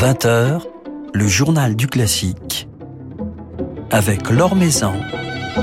20h, 0.00 0.62
le 1.12 1.28
journal 1.28 1.76
du 1.76 1.86
classique 1.86 2.70
avec 3.90 4.30
Laure 4.30 4.56
Maison 4.56 4.94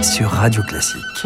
sur 0.03 0.29
Radio 0.29 0.61
Classique. 0.61 1.25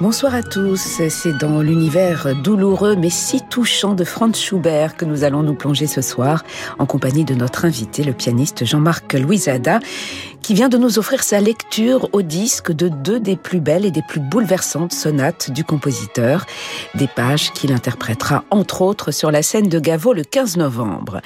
Bonsoir 0.00 0.34
à 0.34 0.42
tous, 0.42 1.00
c'est 1.08 1.38
dans 1.38 1.60
l'univers 1.60 2.34
douloureux 2.42 2.96
mais 2.96 3.10
si 3.10 3.42
touchant 3.48 3.94
de 3.94 4.02
Franz 4.02 4.36
Schubert 4.36 4.96
que 4.96 5.04
nous 5.04 5.22
allons 5.22 5.44
nous 5.44 5.54
plonger 5.54 5.86
ce 5.86 6.02
soir 6.02 6.42
en 6.80 6.86
compagnie 6.86 7.24
de 7.24 7.34
notre 7.34 7.64
invité, 7.64 8.02
le 8.02 8.12
pianiste 8.12 8.64
Jean-Marc 8.64 9.14
Louisada, 9.14 9.78
qui 10.48 10.54
vient 10.54 10.70
de 10.70 10.78
nous 10.78 10.98
offrir 10.98 11.22
sa 11.24 11.42
lecture 11.42 12.08
au 12.14 12.22
disque 12.22 12.72
de 12.72 12.88
deux 12.88 13.20
des 13.20 13.36
plus 13.36 13.60
belles 13.60 13.84
et 13.84 13.90
des 13.90 14.00
plus 14.00 14.18
bouleversantes 14.18 14.94
sonates 14.94 15.50
du 15.50 15.62
compositeur, 15.62 16.46
des 16.94 17.06
pages 17.06 17.52
qu'il 17.52 17.70
interprétera 17.70 18.44
entre 18.50 18.80
autres 18.80 19.10
sur 19.10 19.30
la 19.30 19.42
scène 19.42 19.68
de 19.68 19.78
Gaveau 19.78 20.14
le 20.14 20.24
15 20.24 20.56
novembre. 20.56 21.20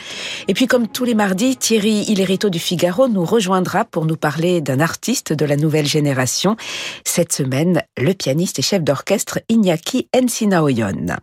Et 0.49 0.55
puis 0.55 0.67
comme 0.67 0.89
tous 0.89 1.05
les 1.05 1.15
mardis, 1.15 1.57
Thierry 1.57 2.03
Hillerito 2.09 2.51
du 2.51 2.59
Figaro 2.59 3.07
nous 3.07 3.25
rejoindra 3.25 3.85
pour 3.85 4.07
nous 4.07 4.17
parler 4.17 4.61
d'un 4.61 4.81
artiste 4.81 5.33
de 5.33 5.45
la 5.45 5.55
nouvelle 5.55 5.87
génération, 5.87 6.57
cette 7.05 7.33
semaine 7.33 7.85
le 7.97 8.15
pianiste 8.15 8.61
chef 8.61 8.83
d'orchestre 8.83 9.39
Iñaki 9.49 10.09
Ensinaoyon. 10.21 11.15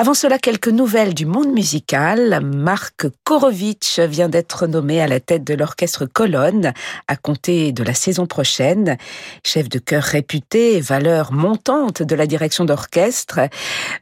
Avant 0.00 0.14
cela, 0.14 0.38
quelques 0.38 0.68
nouvelles 0.68 1.12
du 1.12 1.26
monde 1.26 1.52
musical. 1.52 2.40
Marc 2.42 3.04
Korovitch 3.22 3.98
vient 3.98 4.30
d'être 4.30 4.66
nommé 4.66 4.98
à 5.02 5.06
la 5.06 5.20
tête 5.20 5.44
de 5.44 5.52
l'orchestre 5.52 6.06
Colonne 6.06 6.72
à 7.06 7.16
compter 7.16 7.72
de 7.72 7.84
la 7.84 7.92
saison 7.92 8.24
prochaine. 8.24 8.96
Chef 9.44 9.68
de 9.68 9.78
chœur 9.78 10.02
réputé, 10.02 10.80
valeur 10.80 11.34
montante 11.34 12.02
de 12.02 12.14
la 12.14 12.26
direction 12.26 12.64
d'orchestre, 12.64 13.40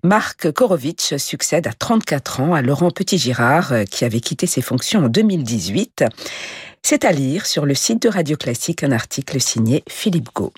Marc 0.05 0.53
Korovitch 0.53 1.17
succède 1.17 1.67
à 1.67 1.73
34 1.73 2.43
ans 2.43 2.55
à 2.55 2.63
Laurent 2.63 2.93
Petit-Girard 2.93 3.73
qui 3.91 4.05
avait 4.05 4.21
quitté 4.21 4.47
ses 4.47 4.63
fonctions 4.63 5.07
en 5.07 5.09
2018. 5.09 6.05
C'est 6.85 7.05
à 7.05 7.11
lire 7.11 7.45
sur 7.45 7.67
le 7.67 7.75
site 7.75 8.03
de 8.03 8.09
Radio 8.09 8.37
Classique 8.37 8.85
un 8.85 8.93
article 8.93 9.41
signé 9.41 9.83
Philippe 9.89 10.29
Gau. 10.33 10.53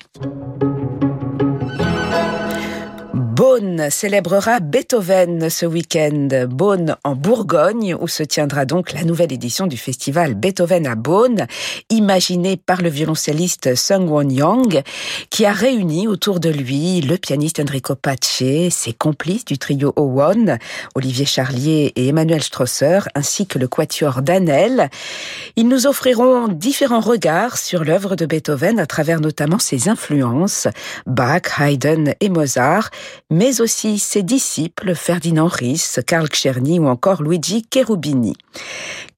Beaune 3.41 3.89
célébrera 3.89 4.59
Beethoven 4.59 5.49
ce 5.49 5.65
week-end. 5.65 6.27
Beaune 6.47 6.95
en 7.03 7.15
Bourgogne, 7.15 7.97
où 7.99 8.07
se 8.07 8.21
tiendra 8.21 8.65
donc 8.65 8.93
la 8.93 9.03
nouvelle 9.03 9.33
édition 9.33 9.65
du 9.65 9.77
festival 9.77 10.35
Beethoven 10.35 10.85
à 10.85 10.93
Beaune, 10.93 11.47
imaginé 11.89 12.55
par 12.55 12.83
le 12.83 12.89
violoncelliste 12.89 13.73
Sung 13.73 14.07
Won 14.07 14.29
Young, 14.29 14.83
qui 15.31 15.47
a 15.47 15.53
réuni 15.53 16.07
autour 16.07 16.39
de 16.39 16.51
lui 16.51 17.01
le 17.01 17.17
pianiste 17.17 17.59
Enrico 17.59 17.95
Pace, 17.95 18.43
ses 18.69 18.93
complices 18.95 19.45
du 19.45 19.57
trio 19.57 19.91
Owon, 19.95 20.59
Olivier 20.93 21.25
Charlier 21.25 21.93
et 21.95 22.09
Emmanuel 22.09 22.43
Strosser, 22.43 22.99
ainsi 23.15 23.47
que 23.47 23.57
le 23.57 23.67
quatuor 23.67 24.21
Danel. 24.21 24.91
Ils 25.55 25.67
nous 25.67 25.87
offriront 25.87 26.47
différents 26.47 26.99
regards 26.99 27.57
sur 27.57 27.85
l'œuvre 27.85 28.15
de 28.15 28.27
Beethoven 28.27 28.79
à 28.79 28.85
travers 28.85 29.19
notamment 29.19 29.57
ses 29.57 29.89
influences, 29.89 30.67
Bach, 31.07 31.59
Haydn 31.59 32.13
et 32.19 32.29
Mozart, 32.29 32.91
mais 33.31 33.61
aussi 33.61 33.97
ses 33.97 34.21
disciples 34.21 34.93
Ferdinand 34.93 35.47
Ries, 35.47 35.95
Karl 36.05 36.27
Czerny 36.29 36.79
ou 36.79 36.87
encore 36.87 37.23
Luigi 37.23 37.65
Cherubini. 37.73 38.35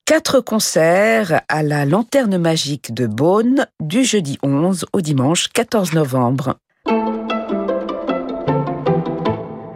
Quatre 0.06 0.40
concerts 0.40 1.42
à 1.50 1.64
la 1.64 1.86
Lanterne 1.86 2.38
Magique 2.38 2.94
de 2.94 3.08
Beaune 3.08 3.66
du 3.82 4.06
jeudi 4.06 4.38
11 4.44 4.86
au 4.94 5.02
dimanche 5.02 5.50
14 5.50 5.94
novembre. 5.94 6.58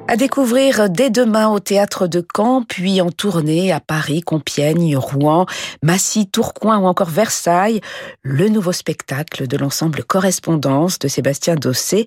À 0.10 0.16
découvrir 0.16 0.90
dès 0.90 1.10
demain 1.10 1.50
au 1.50 1.60
théâtre 1.60 2.08
de 2.08 2.26
Caen, 2.34 2.64
puis 2.64 3.02
en 3.02 3.12
tournée 3.12 3.74
à 3.74 3.82
Paris, 3.82 4.22
Compiègne, 4.22 4.96
Rouen, 4.96 5.46
Massy, 5.84 6.28
Tourcoing 6.28 6.78
ou 6.78 6.86
encore 6.86 7.10
Versailles, 7.10 7.82
le 8.22 8.48
nouveau 8.48 8.72
spectacle 8.72 9.48
de 9.48 9.58
l'ensemble 9.58 10.06
Correspondance 10.06 10.98
de 11.00 11.10
Sébastien 11.10 11.56
Dossé, 11.56 12.06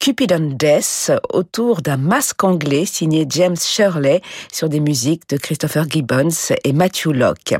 Cupid 0.00 0.56
Death, 0.56 1.12
autour 1.32 1.80
d'un 1.80 1.96
masque 1.96 2.42
anglais 2.42 2.84
signé 2.84 3.24
James 3.28 3.56
Shirley 3.56 4.20
sur 4.52 4.68
des 4.68 4.80
musiques 4.80 5.28
de 5.28 5.36
Christopher 5.36 5.88
Gibbons 5.88 6.54
et 6.64 6.72
Matthew 6.72 7.12
Locke. 7.12 7.54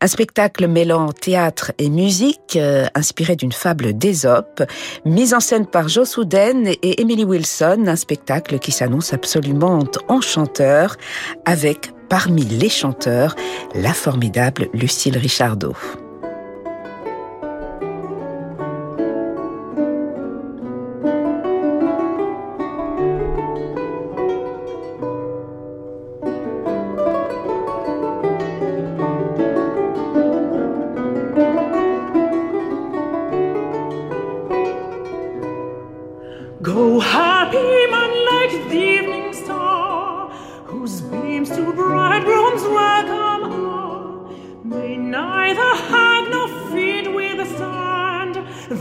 Un 0.00 0.06
spectacle 0.08 0.66
mêlant 0.66 1.12
théâtre 1.12 1.70
et 1.78 1.90
musique, 1.90 2.56
euh, 2.56 2.86
inspiré 2.96 3.36
d'une 3.36 3.52
fable 3.52 3.96
d'Ésope, 3.96 4.64
mise 5.04 5.32
en 5.32 5.40
scène 5.40 5.66
par 5.66 5.88
Joe 5.88 6.08
Souden 6.08 6.66
et 6.66 7.00
Emily 7.00 7.24
Wilson, 7.24 7.84
un 7.86 7.96
spectacle 7.96 8.58
qui 8.58 8.72
s'annonce 8.72 9.11
absolument 9.12 9.78
enchanteur 10.08 10.96
avec, 11.44 11.92
parmi 12.08 12.44
les 12.44 12.68
chanteurs, 12.68 13.34
la 13.74 13.92
formidable 13.92 14.68
Lucille 14.74 15.18
Richardot. 15.18 15.76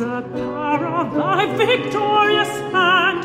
the 0.01 0.21
power 0.33 0.83
of 0.87 1.13
thy 1.13 1.45
victorious 1.55 2.49
hand, 2.73 3.23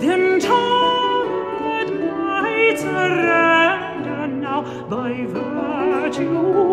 then 0.00 0.40
torn 0.40 1.28
that 1.62 1.88
might 2.10 2.76
surrender 2.76 4.26
now 4.26 4.62
by 4.90 5.24
virtue 5.26 6.71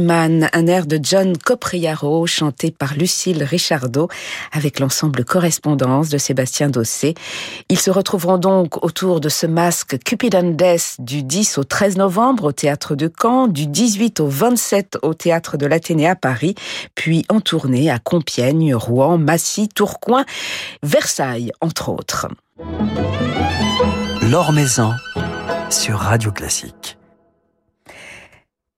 Man, 0.00 0.48
un 0.54 0.66
air 0.66 0.86
de 0.86 0.98
John 1.02 1.36
Copriaro 1.36 2.26
chanté 2.26 2.70
par 2.70 2.94
Lucille 2.94 3.42
Richardot 3.44 4.08
avec 4.52 4.80
l'ensemble 4.80 5.24
Correspondance 5.24 6.08
de 6.08 6.16
Sébastien 6.16 6.70
Dossé. 6.70 7.14
Ils 7.68 7.78
se 7.78 7.90
retrouveront 7.90 8.38
donc 8.38 8.82
autour 8.82 9.20
de 9.20 9.28
ce 9.28 9.46
masque 9.46 9.98
Cupid 10.02 10.34
and 10.34 10.52
Death 10.52 10.96
du 10.98 11.22
10 11.22 11.58
au 11.58 11.64
13 11.64 11.98
novembre 11.98 12.44
au 12.44 12.52
théâtre 12.52 12.94
de 12.94 13.12
Caen, 13.20 13.46
du 13.46 13.66
18 13.66 14.20
au 14.20 14.28
27 14.28 14.98
au 15.02 15.12
théâtre 15.12 15.58
de 15.58 15.66
l'Athénée 15.66 16.08
à 16.08 16.16
Paris, 16.16 16.54
puis 16.94 17.26
en 17.28 17.40
tournée 17.40 17.90
à 17.90 17.98
Compiègne, 17.98 18.74
Rouen, 18.74 19.18
Massy, 19.18 19.68
Tourcoing, 19.68 20.24
Versailles, 20.82 21.52
entre 21.60 21.90
autres. 21.90 22.28
L'Or 24.22 24.52
Maison 24.52 24.92
sur 25.68 25.98
Radio 25.98 26.32
Classique. 26.32 26.96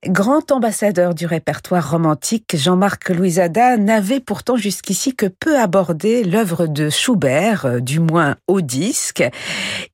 Grand 0.05 0.51
ambassadeur 0.51 1.15
du 1.15 1.25
répertoire 1.25 1.89
romantique, 1.89 2.55
Jean-Marc 2.55 3.09
Louisada 3.09 3.77
n'avait 3.77 4.19
pourtant 4.19 4.55
jusqu'ici 4.55 5.15
que 5.15 5.25
peu 5.25 5.59
abordé 5.59 6.23
l'œuvre 6.23 6.67
de 6.67 6.91
Schubert, 6.91 7.65
euh, 7.65 7.79
du 7.79 7.99
moins 7.99 8.35
au 8.47 8.61
disque. 8.61 9.27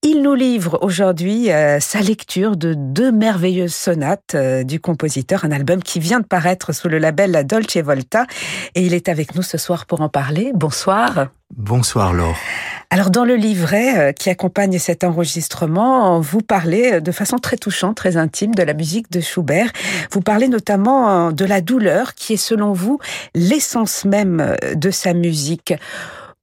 Il 0.01 0.21
nous 0.21 0.33
livre 0.35 0.79
aujourd'hui 0.81 1.49
euh, 1.53 1.79
sa 1.79 2.01
lecture 2.01 2.57
de 2.57 2.73
deux 2.73 3.13
merveilleuses 3.13 3.73
sonates 3.73 4.35
euh, 4.35 4.63
du 4.63 4.81
compositeur, 4.81 5.45
un 5.45 5.51
album 5.53 5.81
qui 5.81 6.01
vient 6.01 6.19
de 6.19 6.25
paraître 6.25 6.73
sous 6.73 6.89
le 6.89 6.97
label 6.97 7.31
La 7.31 7.45
Dolce 7.45 7.77
Volta, 7.77 8.27
et 8.75 8.81
il 8.85 8.93
est 8.93 9.07
avec 9.07 9.35
nous 9.35 9.41
ce 9.41 9.57
soir 9.57 9.85
pour 9.85 10.01
en 10.01 10.09
parler. 10.09 10.51
Bonsoir. 10.53 11.29
Bonsoir 11.55 12.11
Laure. 12.11 12.35
Alors 12.93 13.09
dans 13.09 13.25
le 13.25 13.35
livret 13.35 13.97
euh, 13.97 14.11
qui 14.11 14.29
accompagne 14.29 14.77
cet 14.77 15.03
enregistrement, 15.03 16.19
vous 16.19 16.41
parlez 16.41 17.01
de 17.01 17.11
façon 17.11 17.39
très 17.39 17.57
touchante, 17.57 17.97
très 17.97 18.17
intime 18.17 18.53
de 18.53 18.61
la 18.61 18.75
musique 18.75 19.11
de 19.11 19.19
Schubert. 19.19 19.71
Vous 20.11 20.21
parlez 20.21 20.47
notamment 20.47 21.29
euh, 21.29 21.31
de 21.31 21.43
la 21.43 21.61
douleur 21.61 22.13
qui 22.13 22.33
est 22.33 22.37
selon 22.37 22.71
vous 22.71 22.99
l'essence 23.33 24.05
même 24.05 24.39
euh, 24.41 24.75
de 24.75 24.91
sa 24.91 25.15
musique. 25.15 25.73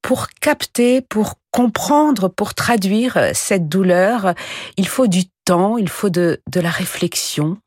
Pour 0.02 0.26
capter, 0.40 1.02
pour 1.02 1.34
comprendre, 1.52 2.26
pour 2.26 2.54
traduire 2.54 3.30
cette 3.32 3.68
douleur, 3.68 4.34
il 4.76 4.88
faut 4.88 5.06
du 5.06 5.26
temps, 5.44 5.78
il 5.78 5.88
faut 5.88 6.10
de, 6.10 6.40
de 6.50 6.58
la 6.58 6.70
réflexion. 6.70 7.58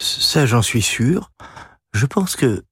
Ça, 0.00 0.46
j'en 0.46 0.62
suis 0.62 0.80
sûr. 0.80 1.32
Je 1.92 2.06
pense 2.06 2.34
que 2.34 2.62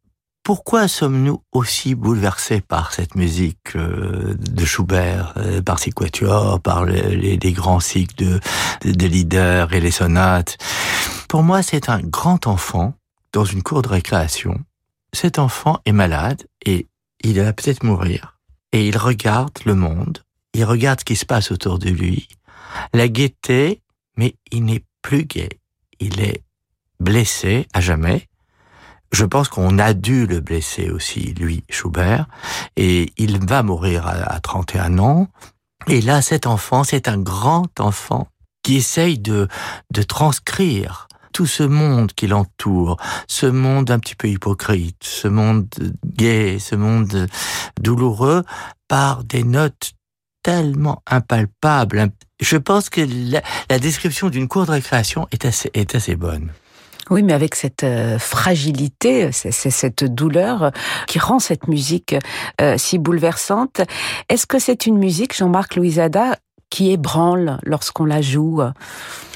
pourquoi 0.49 0.89
sommes-nous 0.89 1.43
aussi 1.53 1.95
bouleversés 1.95 2.63
par 2.63 2.95
cette 2.95 3.17
musique 3.17 3.77
euh, 3.77 4.35
de 4.35 4.65
Schubert, 4.65 5.35
euh, 5.37 5.61
par 5.61 5.79
ses 5.79 5.91
quatuors, 5.91 6.59
par 6.59 6.87
les, 6.87 7.37
grands 7.53 7.81
cycles 7.81 8.15
de, 8.17 8.41
de, 8.83 9.75
et 9.75 9.81
les 9.81 9.91
sonates? 9.91 10.57
Pour 11.29 11.43
moi, 11.43 11.61
c'est 11.61 11.91
un 11.91 12.01
grand 12.01 12.47
enfant 12.47 12.95
dans 13.35 13.45
une 13.45 13.63
cour 13.63 13.83
de 13.83 13.89
récréation. 13.89 14.59
Cet 15.13 15.39
enfant 15.39 15.81
est 15.85 15.93
malade 15.93 16.47
et 16.65 16.87
il 17.23 17.43
va 17.43 17.53
peut-être 17.53 17.83
mourir. 17.83 18.39
Et 18.73 18.89
il 18.89 18.97
regarde 18.97 19.53
le 19.67 19.75
monde, 19.75 20.23
il 20.55 20.65
regarde 20.65 21.01
ce 21.01 21.05
qui 21.05 21.17
se 21.17 21.27
passe 21.27 21.53
autour 21.53 21.79
de 21.79 21.91
lui, 21.91 22.27
la 22.95 23.09
gaieté, 23.09 23.83
mais 24.17 24.35
il 24.51 24.65
n'est 24.65 24.85
plus 25.03 25.27
gai. 25.27 25.51
Il 26.01 26.23
est 26.23 26.43
blessé 27.01 27.69
à 27.75 27.83
jamais 27.83 28.29
je 29.13 29.25
pense 29.25 29.49
qu'on 29.49 29.79
a 29.79 29.95
dû 29.95 30.27
le 30.27 30.41
blesser 30.41 30.91
aussi, 30.91 31.35
lui, 31.35 31.65
Schubert, 31.71 32.27
et 32.77 33.13
il 33.17 33.45
va 33.47 33.63
mourir 33.63 34.07
à, 34.07 34.39
31 34.41 34.99
ans. 34.99 35.29
Et 35.87 36.01
là, 36.01 36.21
cet 36.21 36.47
enfant, 36.47 36.85
c'est 36.85 37.09
un 37.09 37.19
grand 37.19 37.81
enfant 37.81 38.29
qui 38.63 38.77
essaye 38.77 39.19
de, 39.19 39.49
transcrire 40.07 41.09
tout 41.33 41.47
ce 41.47 41.63
monde 41.63 42.13
qui 42.13 42.27
l'entoure, 42.27 42.97
ce 43.29 43.47
monde 43.47 43.91
un 43.91 43.99
petit 43.99 44.15
peu 44.15 44.29
hypocrite, 44.29 44.97
ce 45.03 45.29
monde 45.29 45.69
gai, 46.05 46.59
ce 46.59 46.75
monde 46.75 47.29
douloureux, 47.81 48.45
par 48.89 49.25
des 49.25 49.45
notes 49.45 49.93
tellement 50.43 51.03
impalpables. 51.07 52.11
Je 52.41 52.57
pense 52.57 52.91
que 52.91 53.03
la, 53.71 53.79
description 53.79 54.29
d'une 54.31 54.49
cour 54.49 54.67
de 54.67 54.73
récréation 54.73 55.29
est 55.31 55.45
assez 55.95 56.17
bonne. 56.17 56.53
Oui, 57.11 57.23
mais 57.23 57.33
avec 57.33 57.55
cette 57.55 57.85
euh, 57.85 58.19
fragilité, 58.19 59.31
c'est 59.33 59.53
cette 59.53 60.05
douleur 60.05 60.65
euh, 60.65 60.71
qui 61.07 61.19
rend 61.19 61.39
cette 61.39 61.69
musique 61.69 62.15
euh, 62.61 62.77
si 62.77 62.99
bouleversante. 62.99 63.81
Est-ce 64.29 64.47
que 64.47 64.59
c'est 64.59 64.87
une 64.87 64.99
musique, 64.99 65.37
Jean-Marc 65.37 65.77
Louisada, 65.77 66.37
qui 66.71 66.91
ébranle 66.91 67.59
lorsqu'on 67.65 68.05
la 68.05 68.21
joue? 68.21 68.61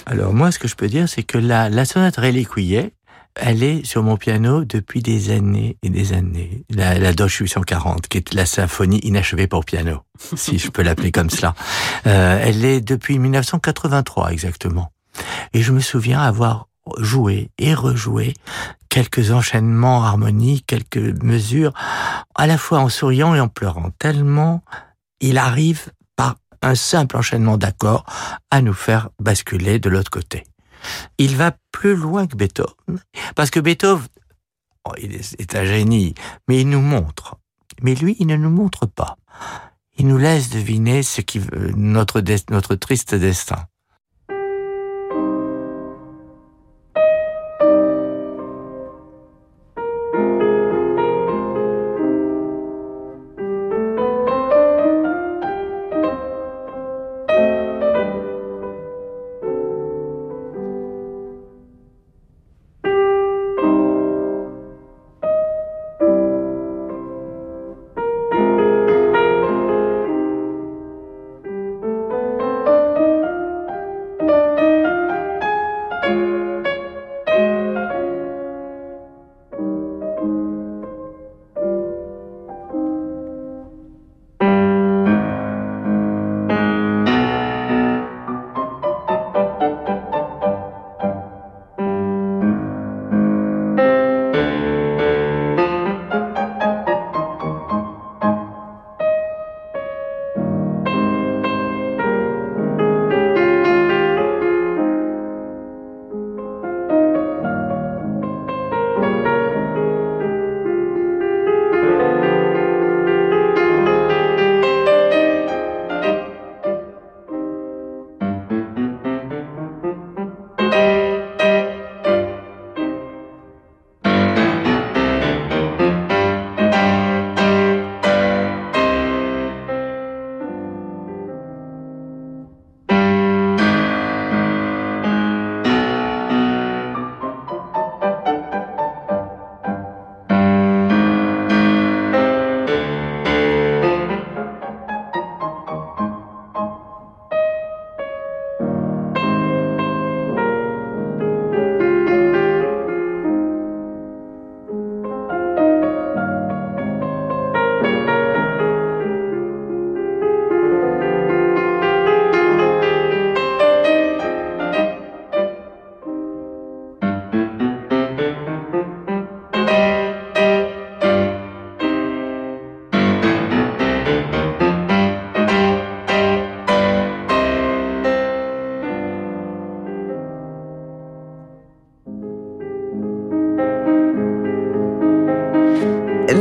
Alors 0.04 0.34
moi, 0.34 0.52
ce 0.52 0.58
que 0.58 0.68
je 0.68 0.74
peux 0.74 0.88
dire, 0.88 1.08
c'est 1.08 1.22
que 1.22 1.38
la, 1.38 1.70
la 1.70 1.84
sonate 1.86 2.16
Reliquiae, 2.16 2.90
elle 3.36 3.62
est 3.62 3.86
sur 3.86 4.02
mon 4.02 4.18
piano 4.18 4.64
depuis 4.64 5.00
des 5.00 5.30
années 5.30 5.78
et 5.82 5.88
des 5.88 6.12
années. 6.12 6.64
La, 6.68 6.98
la 6.98 7.14
Doge 7.14 7.36
840, 7.36 8.06
qui 8.08 8.18
est 8.18 8.34
la 8.34 8.44
symphonie 8.44 8.98
inachevée 8.98 9.46
pour 9.46 9.64
piano, 9.64 10.00
si 10.36 10.58
je 10.58 10.68
peux 10.68 10.82
l'appeler 10.82 11.10
comme 11.10 11.30
cela. 11.30 11.54
elle 12.04 12.66
est 12.66 12.82
depuis 12.82 13.18
1983 13.18 14.32
exactement. 14.32 14.92
Et 15.54 15.62
je 15.62 15.72
me 15.72 15.80
souviens 15.80 16.20
avoir 16.20 16.68
jouer 16.98 17.50
et 17.58 17.74
rejouer 17.74 18.34
quelques 18.88 19.30
enchaînements 19.30 20.04
harmoniques, 20.04 20.66
quelques 20.66 21.22
mesures, 21.22 21.72
à 22.34 22.46
la 22.46 22.58
fois 22.58 22.80
en 22.80 22.88
souriant 22.88 23.34
et 23.34 23.40
en 23.40 23.48
pleurant, 23.48 23.90
tellement 23.98 24.62
il 25.20 25.38
arrive 25.38 25.90
par 26.16 26.36
un 26.60 26.74
simple 26.74 27.16
enchaînement 27.16 27.56
d'accords 27.56 28.04
à 28.50 28.60
nous 28.60 28.74
faire 28.74 29.10
basculer 29.18 29.78
de 29.78 29.88
l'autre 29.88 30.10
côté. 30.10 30.44
Il 31.18 31.36
va 31.36 31.56
plus 31.70 31.94
loin 31.94 32.26
que 32.26 32.36
Beethoven, 32.36 33.00
parce 33.34 33.50
que 33.50 33.60
Beethoven, 33.60 34.08
oh, 34.84 34.92
il 35.00 35.14
est 35.14 35.54
un 35.54 35.64
génie, 35.64 36.14
mais 36.48 36.60
il 36.60 36.68
nous 36.68 36.80
montre. 36.80 37.36
Mais 37.82 37.94
lui, 37.94 38.16
il 38.18 38.26
ne 38.26 38.36
nous 38.36 38.50
montre 38.50 38.86
pas. 38.86 39.16
Il 39.96 40.06
nous 40.06 40.18
laisse 40.18 40.50
deviner 40.50 41.02
ce 41.02 41.20
qui 41.20 41.40
notre 41.76 42.22
notre 42.50 42.74
triste 42.74 43.14
destin. 43.14 43.66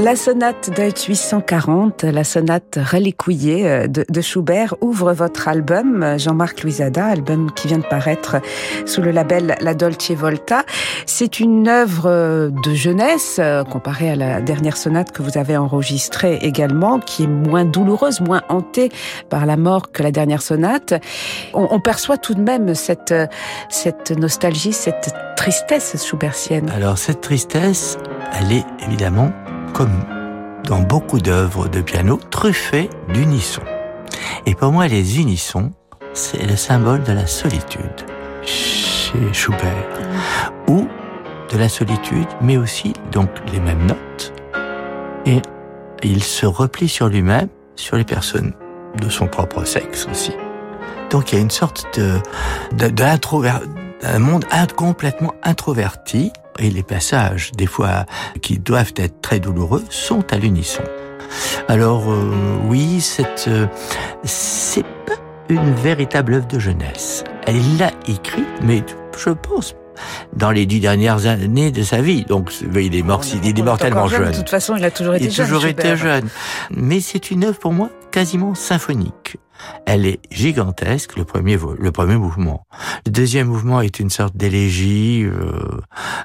La 0.04 0.16
sonate 0.16 0.72
Deutsch 0.76 1.06
840, 1.06 2.06
la 2.06 2.24
sonate 2.24 2.80
reliquouillée 2.92 3.70
euh, 3.70 3.88
de, 3.88 4.22
Schubert, 4.22 4.74
ouvre 4.82 5.14
votre 5.14 5.48
album, 5.48 6.18
Jean-Marc 6.18 6.64
Louisada, 6.64 7.06
album 7.06 7.52
qui 7.52 7.68
vient 7.68 7.78
de 7.78 7.86
paraître 7.86 8.38
sous 8.88 9.04
le 9.04 9.12
label 9.12 9.56
La 9.62 9.76
Dolce 9.76 10.10
Volta. 10.10 10.64
C'est 11.06 11.40
une 11.40 11.68
œuvre 11.68 12.08
euh, 12.08 12.50
de 12.50 12.74
jeunesse, 12.74 13.38
euh, 13.38 13.64
comparée 13.64 14.10
à 14.10 14.16
la 14.16 14.42
dernière 14.42 14.76
sonate 14.76 15.12
que 15.12 15.22
vous 15.22 15.38
avez 15.38 15.56
enregistrée 15.56 16.40
également, 16.42 17.00
qui 17.00 17.26
est 17.26 17.28
moins 17.28 17.66
douloureuse, 17.66 18.22
moins 18.22 18.42
hantée 18.50 18.90
par 19.30 19.46
la 19.46 19.56
mort 19.56 19.92
que 19.92 20.02
la 20.02 20.12
dernière 20.12 20.42
sonate. 20.42 20.96
On, 21.54 21.68
on 21.70 21.80
perçoit 21.80 22.18
tout 22.18 22.34
de 22.34 22.42
même 22.42 22.74
cette, 22.74 23.14
cette 23.70 24.18
nostalgie, 24.18 24.74
cette 24.74 25.14
tristesse 25.38 26.04
schubertienne. 26.04 26.72
Alors 26.72 26.98
cette 26.98 27.22
tristesse, 27.22 28.00
elle 28.40 28.52
est 28.52 28.66
évidemment 28.88 29.32
comme 29.74 30.04
dans 30.66 30.80
beaucoup 30.80 31.20
d'œuvres 31.20 31.68
de 31.68 31.82
piano, 31.82 32.20
truffées 32.30 32.90
d'unissons. 33.10 33.64
Et 34.46 34.56
pour 34.56 34.72
moi, 34.72 34.88
les 34.88 35.20
unissons, 35.20 35.72
c'est 36.14 36.46
le 36.46 36.56
symbole 36.56 37.04
de 37.04 37.14
la 37.14 37.28
solitude 37.28 38.06
chez 38.44 39.34
Schubert, 39.34 39.88
ou 40.68 40.88
de 41.52 41.58
la 41.58 41.70
solitude, 41.70 42.28
mais 42.42 42.58
aussi 42.58 42.94
donc 43.12 43.30
les 43.52 43.60
mêmes 43.60 43.86
notes. 43.86 44.34
Et 45.26 45.42
il 46.04 46.24
se 46.24 46.46
replie 46.46 46.90
sur 46.90 47.08
lui-même, 47.08 47.50
sur 47.76 47.98
les 47.98 48.04
personnes 48.04 48.54
de 49.00 49.10
son 49.10 49.28
propre 49.28 49.64
sexe 49.66 50.08
aussi. 50.10 50.34
Donc 51.10 51.32
il 51.32 51.36
y 51.36 51.38
a 51.38 51.42
une 51.42 51.52
sorte 51.52 51.86
de, 51.98 52.20
d'un 52.74 54.20
monde 54.20 54.46
complètement 54.76 55.34
introverti 55.44 56.32
et 56.60 56.70
les 56.70 56.84
passages, 56.84 57.52
des 57.54 57.66
fois 57.66 58.06
qui 58.42 58.60
doivent 58.60 58.94
être 58.98 59.22
très 59.22 59.40
douloureux, 59.40 59.84
sont 59.90 60.32
à 60.34 60.38
l'unisson. 60.38 60.84
Alors 61.68 62.12
euh, 62.12 62.32
oui, 62.68 63.02
cette 63.02 63.46
euh, 63.48 63.68
c'est 64.24 64.84
pas 64.84 65.14
une 65.50 65.74
véritable 65.74 66.34
œuvre 66.36 66.48
de 66.48 66.60
jeunesse. 66.60 67.24
Elle 67.48 67.78
l'a 67.78 67.92
écrite, 68.08 68.48
mais 68.64 68.84
je 69.18 69.30
pense 69.30 69.76
dans 70.34 70.52
les 70.52 70.66
dix 70.66 70.80
dernières 70.80 71.26
années 71.28 71.72
de 71.72 71.84
sa 71.84 72.02
vie. 72.02 72.24
Donc, 72.24 72.52
il 72.62 72.96
est 72.96 73.04
mort, 73.04 73.22
il 73.44 73.60
est 73.60 73.62
mortellement 73.62 74.08
jeune, 74.08 74.32
De 74.32 74.36
toute 74.36 74.50
façon, 74.50 74.76
il 74.76 74.86
a 74.86 74.92
toujours 74.92 75.16
été 75.16 75.26
il 75.26 75.42
a 75.42 75.44
toujours 75.44 75.66
été 75.66 75.96
jeune. 75.96 76.28
Mais 76.72 77.00
c'est 77.00 77.32
une 77.32 77.44
œuvre 77.44 77.60
pour 77.60 77.74
moi 77.74 77.90
quasiment 78.12 78.56
symphonique. 78.56 79.38
Elle 79.86 80.06
est 80.06 80.20
gigantesque, 80.32 81.18
le 81.18 81.26
premier, 81.26 81.58
le 81.78 81.92
premier 81.92 82.16
mouvement. 82.16 82.66
Le 83.06 83.12
deuxième 83.12 83.48
mouvement 83.48 83.82
est 83.82 84.00
une 84.00 84.10
sorte 84.10 84.36
d'élégie 84.36 85.24
euh, 85.24 85.82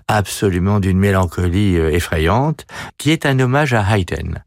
absolument 0.09 0.81
d'une 0.81 0.99
mélancolie 0.99 1.77
euh, 1.77 1.93
effrayante, 1.93 2.67
qui 2.99 3.11
est 3.11 3.27
un 3.27 3.39
hommage 3.41 3.75
à 3.75 3.83
Haydn. 3.83 4.43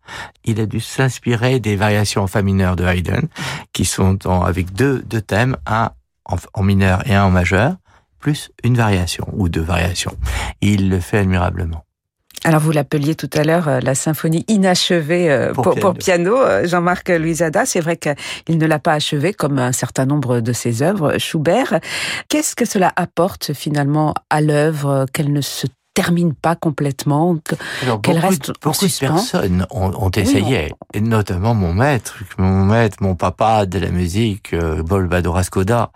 Il 0.46 0.60
a 0.60 0.66
dû 0.66 0.80
s'inspirer 0.80 1.60
des 1.60 1.76
variations 1.76 2.24
en 2.24 2.28
fa 2.28 2.42
mineur 2.42 2.76
de 2.76 2.86
Haydn, 2.86 3.28
qui 3.74 3.86
sont 3.86 4.28
en, 4.28 4.42
avec 4.44 4.74
deux, 4.74 5.02
deux 5.04 5.22
thèmes, 5.22 5.58
un 5.66 5.92
en, 6.26 6.38
en 6.54 6.64
mineur 6.64 7.08
et 7.08 7.16
un 7.16 7.26
en 7.26 7.32
majeur, 7.32 7.76
plus 8.20 8.52
une 8.64 8.76
variation 8.76 9.28
ou 9.34 9.50
deux 9.50 9.62
variations. 9.62 10.16
Il 10.62 10.90
le 10.90 11.00
fait 11.00 11.20
admirablement. 11.20 11.84
Alors 12.46 12.62
vous 12.62 12.72
l'appeliez 12.72 13.16
tout 13.16 13.30
à 13.34 13.44
l'heure 13.44 13.68
euh, 13.68 13.80
la 13.82 13.96
symphonie 13.96 14.46
inachevée 14.48 15.30
euh, 15.30 15.54
pour, 15.54 15.94
piano, 15.94 16.38
euh, 16.38 16.66
Jean-Marc 16.66 17.10
Louisada. 17.10 17.66
C'est 17.66 17.82
vrai 17.82 17.98
qu'il 17.98 18.58
ne 18.58 18.66
l'a 18.66 18.80
pas 18.80 18.94
achevée 18.94 19.34
comme 19.34 19.60
un 19.60 19.72
certain 19.72 20.06
nombre 20.06 20.40
de 20.40 20.54
ses 20.54 20.82
œuvres, 20.82 21.18
Schubert. 21.18 21.80
Qu'est-ce 22.30 22.56
que 22.56 22.66
cela 22.66 22.94
apporte 22.96 23.54
finalement 23.54 24.14
à 24.30 24.42
l'œuvre 24.42 25.06
qu'elle 25.12 25.34
ne 25.34 25.42
se 25.42 25.68
termine 26.00 26.34
pas 26.34 26.56
complètement, 26.56 27.36
qu'elle 28.02 28.20
reste 28.20 28.54
beaucoup 28.62 28.86
de 28.86 29.00
personnes 29.00 29.68
ont, 29.70 30.10
essayé, 30.12 30.74
et 30.94 31.02
notamment 31.02 31.54
mon 31.54 31.74
maître, 31.74 32.20
mon 32.38 32.64
maître, 32.64 32.98
mon 33.02 33.16
papa 33.16 33.66
de 33.66 33.80
la 33.80 33.90
musique, 33.90 34.54
euh, 34.54 34.82
Bolvador 34.82 35.44
Skoda, 35.44 35.92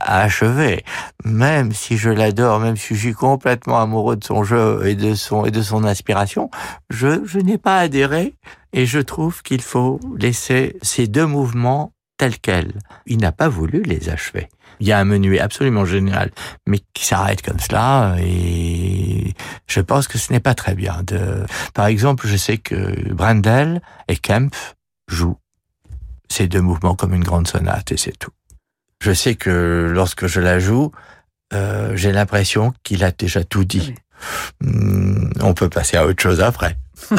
a 0.00 0.22
achevé. 0.22 0.84
Même 1.24 1.72
si 1.72 1.96
je 1.96 2.10
l'adore, 2.10 2.58
même 2.58 2.76
si 2.76 2.96
je 2.96 3.00
suis 3.00 3.12
complètement 3.12 3.80
amoureux 3.80 4.16
de 4.16 4.24
son 4.24 4.42
jeu 4.42 4.84
et 4.86 4.96
de 4.96 5.14
son 5.14 5.44
et 5.44 5.52
de 5.52 5.62
son 5.62 5.84
inspiration, 5.84 6.50
je, 6.90 7.24
je 7.24 7.38
n'ai 7.38 7.58
pas 7.58 7.78
adhéré 7.78 8.34
et 8.72 8.86
je 8.86 8.98
trouve 8.98 9.42
qu'il 9.42 9.62
faut 9.62 10.00
laisser 10.18 10.76
ces 10.82 11.06
deux 11.06 11.26
mouvements 11.26 11.92
tels 12.16 12.40
quels. 12.40 12.72
Il 13.06 13.18
n'a 13.18 13.30
pas 13.30 13.48
voulu 13.48 13.82
les 13.82 14.08
achever. 14.08 14.48
Il 14.80 14.86
y 14.86 14.92
a 14.92 14.98
un 14.98 15.04
menu 15.04 15.38
absolument 15.38 15.84
génial, 15.84 16.30
mais 16.66 16.80
qui 16.94 17.04
s'arrête 17.04 17.42
comme 17.42 17.60
cela, 17.60 18.16
et 18.20 19.34
je 19.66 19.80
pense 19.80 20.08
que 20.08 20.18
ce 20.18 20.32
n'est 20.32 20.40
pas 20.40 20.54
très 20.54 20.74
bien. 20.74 21.02
De... 21.04 21.44
Par 21.74 21.86
exemple, 21.86 22.26
je 22.26 22.36
sais 22.36 22.58
que 22.58 23.12
Brendel 23.12 23.80
et 24.08 24.16
Kemp 24.16 24.54
jouent 25.08 25.38
ces 26.28 26.48
deux 26.48 26.60
mouvements 26.60 26.94
comme 26.94 27.14
une 27.14 27.24
grande 27.24 27.46
sonate, 27.46 27.92
et 27.92 27.96
c'est 27.96 28.18
tout. 28.18 28.32
Je 29.00 29.12
sais 29.12 29.34
que 29.34 29.90
lorsque 29.92 30.26
je 30.26 30.40
la 30.40 30.58
joue, 30.58 30.90
euh, 31.52 31.96
j'ai 31.96 32.10
l'impression 32.10 32.72
qu'il 32.82 33.04
a 33.04 33.10
déjà 33.12 33.44
tout 33.44 33.64
dit. 33.64 33.94
On 35.40 35.54
peut 35.54 35.68
passer 35.68 35.96
à 35.96 36.06
autre 36.06 36.22
chose 36.22 36.40
après. 36.40 36.76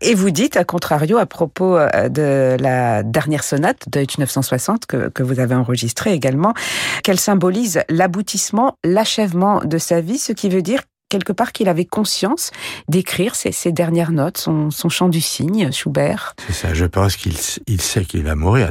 Et 0.00 0.14
vous 0.14 0.30
dites, 0.30 0.56
à 0.56 0.64
contrario, 0.64 1.18
à 1.18 1.26
propos 1.26 1.76
euh, 1.76 2.08
de 2.08 2.56
la 2.60 3.02
dernière 3.02 3.44
sonate 3.44 3.88
de 3.90 4.06
960 4.18 4.86
que, 4.86 5.08
que 5.08 5.22
vous 5.22 5.40
avez 5.40 5.54
enregistrée 5.54 6.12
également, 6.12 6.54
qu'elle 7.02 7.20
symbolise 7.20 7.82
l'aboutissement, 7.88 8.78
l'achèvement 8.84 9.60
de 9.64 9.78
sa 9.78 10.00
vie, 10.00 10.18
ce 10.18 10.32
qui 10.32 10.48
veut 10.48 10.62
dire 10.62 10.80
quelque 11.08 11.32
part 11.32 11.52
qu'il 11.52 11.68
avait 11.68 11.84
conscience 11.84 12.50
d'écrire 12.88 13.34
ses, 13.34 13.72
dernières 13.72 14.12
notes, 14.12 14.38
son, 14.38 14.88
chant 14.88 15.08
du 15.08 15.20
cygne, 15.20 15.70
Schubert. 15.72 16.34
C'est 16.46 16.52
ça, 16.52 16.74
je 16.74 16.84
pense 16.84 17.16
qu'il 17.16 17.34
il 17.66 17.80
sait 17.80 18.04
qu'il 18.04 18.24
va 18.24 18.34
mourir. 18.34 18.70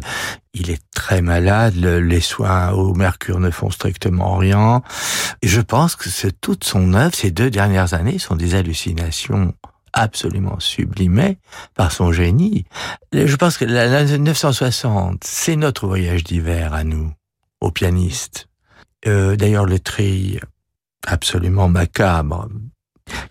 Il 0.53 0.69
est 0.69 0.81
très 0.93 1.21
malade, 1.21 1.75
les 1.75 2.21
soins 2.21 2.71
au 2.71 2.93
mercure 2.93 3.39
ne 3.39 3.49
font 3.49 3.69
strictement 3.69 4.37
rien. 4.37 4.81
Et 5.41 5.47
je 5.47 5.61
pense 5.61 5.95
que 5.95 6.09
toute 6.41 6.63
son 6.63 6.93
œuvre, 6.93 7.15
ces 7.15 7.31
deux 7.31 7.49
dernières 7.49 7.93
années, 7.93 8.19
sont 8.19 8.35
des 8.35 8.55
hallucinations 8.55 9.53
absolument 9.93 10.59
sublimées 10.59 11.37
par 11.73 11.91
son 11.91 12.11
génie. 12.11 12.65
Je 13.13 13.35
pense 13.35 13.57
que 13.57 13.65
la 13.65 14.03
960, 14.17 15.23
c'est 15.23 15.55
notre 15.55 15.87
voyage 15.87 16.23
d'hiver 16.23 16.73
à 16.73 16.83
nous, 16.83 17.11
aux 17.61 17.71
pianistes. 17.71 18.47
Euh, 19.07 19.35
D'ailleurs, 19.35 19.65
le 19.65 19.79
tri 19.79 20.39
absolument 21.05 21.69
macabre 21.69 22.49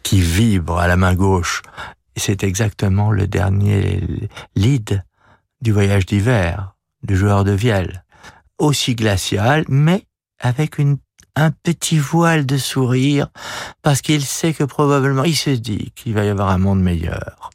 qui 0.02 0.20
vibre 0.20 0.78
à 0.78 0.86
la 0.86 0.96
main 0.96 1.14
gauche. 1.14 1.62
C'est 2.16 2.44
exactement 2.44 3.10
le 3.10 3.26
dernier 3.26 4.28
lead 4.54 5.04
du 5.60 5.72
voyage 5.72 6.06
d'hiver 6.06 6.74
du 7.02 7.16
joueur 7.16 7.44
de 7.44 7.52
vielle. 7.52 8.04
Aussi 8.58 8.94
glacial, 8.94 9.64
mais 9.68 10.06
avec 10.40 10.78
une, 10.78 10.98
un 11.36 11.50
petit 11.50 11.98
voile 11.98 12.46
de 12.46 12.56
sourire, 12.56 13.28
parce 13.82 14.00
qu'il 14.00 14.24
sait 14.24 14.54
que 14.54 14.64
probablement, 14.64 15.24
il 15.24 15.36
se 15.36 15.50
dit 15.50 15.92
qu'il 15.94 16.14
va 16.14 16.24
y 16.24 16.28
avoir 16.28 16.50
un 16.50 16.58
monde 16.58 16.80
meilleur. 16.80 17.50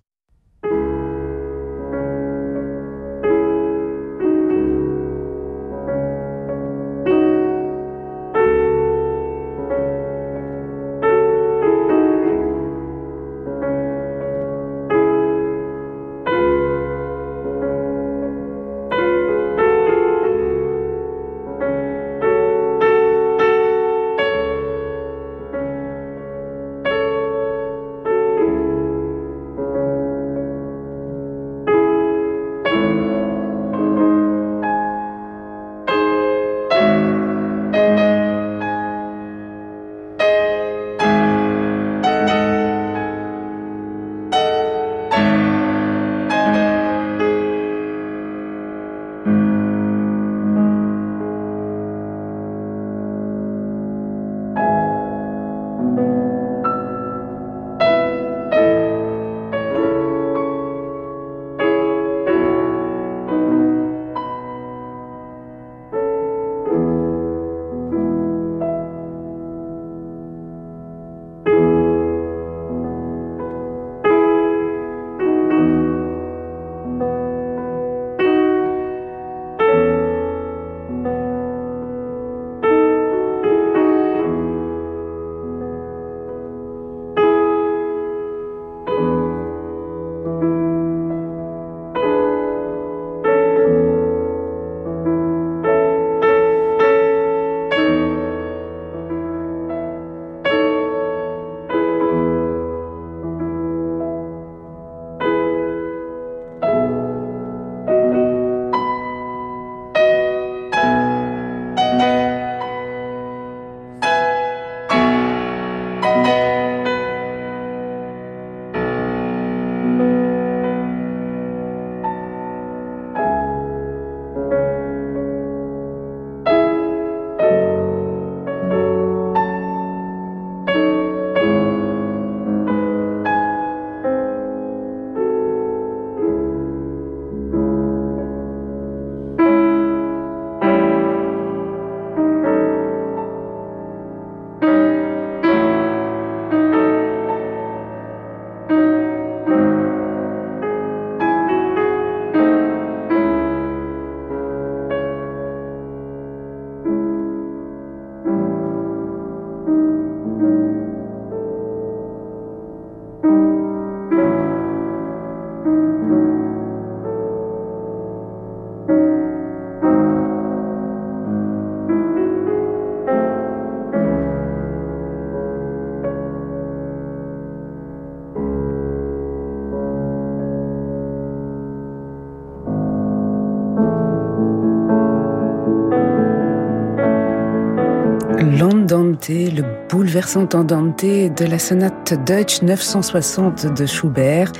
L'Andante, 188.89 189.29
le 189.29 189.63
bouleversant 189.87 190.47
Andante 190.53 191.05
de 191.05 191.45
la 191.45 191.59
sonate 191.59 192.15
Deutsch 192.25 192.63
960 192.63 193.67
de 193.77 193.85
Schubert, 193.85 194.51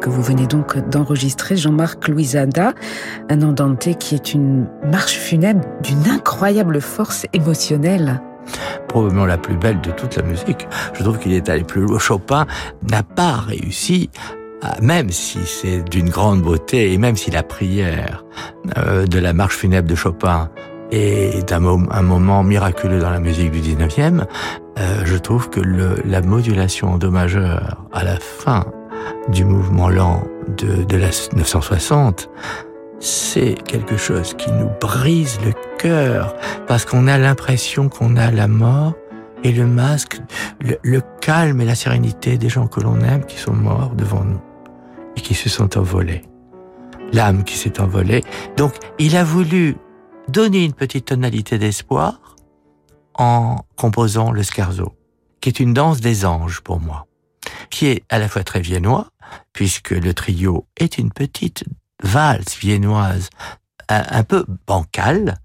que 0.00 0.08
vous 0.08 0.20
venez 0.20 0.48
donc 0.48 0.76
d'enregistrer, 0.88 1.56
Jean-Marc 1.56 2.08
Louisada, 2.08 2.74
un 3.28 3.42
Andante 3.42 3.96
qui 3.98 4.16
est 4.16 4.34
une 4.34 4.66
marche 4.90 5.16
funèbre 5.16 5.64
d'une 5.82 6.08
incroyable 6.08 6.80
force 6.80 7.26
émotionnelle 7.32 8.20
probablement 8.88 9.26
la 9.26 9.36
plus 9.36 9.56
belle 9.56 9.78
de 9.82 9.90
toute 9.90 10.16
la 10.16 10.22
musique. 10.22 10.66
Je 10.94 11.02
trouve 11.02 11.18
qu'il 11.18 11.34
est 11.34 11.50
allé 11.50 11.62
plus 11.62 11.82
loin. 11.82 11.98
Chopin 11.98 12.46
n'a 12.90 13.02
pas 13.02 13.34
réussi 13.34 14.08
même 14.82 15.10
si 15.10 15.38
c'est 15.44 15.88
d'une 15.88 16.08
grande 16.08 16.42
beauté 16.42 16.92
et 16.92 16.98
même 16.98 17.16
si 17.16 17.30
la 17.30 17.42
prière 17.42 18.24
euh, 18.76 19.06
de 19.06 19.18
la 19.18 19.32
marche 19.32 19.56
funèbre 19.56 19.88
de 19.88 19.94
Chopin 19.94 20.50
est 20.90 21.52
un, 21.52 21.60
moment 21.60 22.42
miraculeux 22.42 22.98
dans 22.98 23.10
la 23.10 23.20
musique 23.20 23.50
du 23.50 23.60
19e, 23.60 24.24
euh, 24.78 25.02
je 25.04 25.16
trouve 25.16 25.50
que 25.50 25.60
la 25.60 26.20
modulation 26.22 26.92
en 26.92 26.98
do 26.98 27.10
majeur 27.10 27.84
à 27.92 28.04
la 28.04 28.16
fin 28.16 28.64
du 29.28 29.44
mouvement 29.44 29.88
lent 29.88 30.22
de, 30.56 30.84
de 30.84 30.96
la 30.96 31.08
960, 31.36 32.30
c'est 33.00 33.54
quelque 33.64 33.96
chose 33.96 34.34
qui 34.34 34.50
nous 34.50 34.70
brise 34.80 35.38
le 35.44 35.52
cœur 35.78 36.34
parce 36.66 36.84
qu'on 36.84 37.06
a 37.06 37.18
l'impression 37.18 37.88
qu'on 37.88 38.16
a 38.16 38.30
la 38.30 38.48
mort 38.48 38.94
et 39.44 39.52
le 39.52 39.66
masque, 39.66 40.20
le 40.60 41.00
calme 41.20 41.60
et 41.60 41.64
la 41.64 41.74
sérénité 41.74 42.38
des 42.38 42.48
gens 42.48 42.66
que 42.66 42.80
l'on 42.80 43.00
aime 43.00 43.24
qui 43.24 43.36
sont 43.36 43.52
morts 43.52 43.92
devant 43.94 44.24
nous 44.24 44.40
et 45.16 45.20
qui 45.20 45.34
se 45.34 45.48
sont 45.48 45.78
envolés. 45.78 46.22
L'âme 47.12 47.44
qui 47.44 47.56
s'est 47.56 47.80
envolée. 47.80 48.22
Donc, 48.56 48.74
il 48.98 49.16
a 49.16 49.24
voulu 49.24 49.76
donner 50.28 50.64
une 50.64 50.74
petite 50.74 51.06
tonalité 51.06 51.58
d'espoir 51.58 52.36
en 53.14 53.64
composant 53.76 54.30
le 54.30 54.42
scherzo, 54.42 54.96
qui 55.40 55.48
est 55.48 55.60
une 55.60 55.74
danse 55.74 56.00
des 56.00 56.24
anges 56.24 56.60
pour 56.60 56.80
moi, 56.80 57.06
qui 57.70 57.86
est 57.86 58.04
à 58.08 58.18
la 58.18 58.28
fois 58.28 58.44
très 58.44 58.60
viennois, 58.60 59.08
puisque 59.52 59.90
le 59.90 60.14
trio 60.14 60.66
est 60.76 60.98
une 60.98 61.12
petite 61.12 61.64
valse 62.02 62.58
viennoise 62.58 63.30
un, 63.88 64.22
peu 64.22 64.44
bancale, 64.66 65.38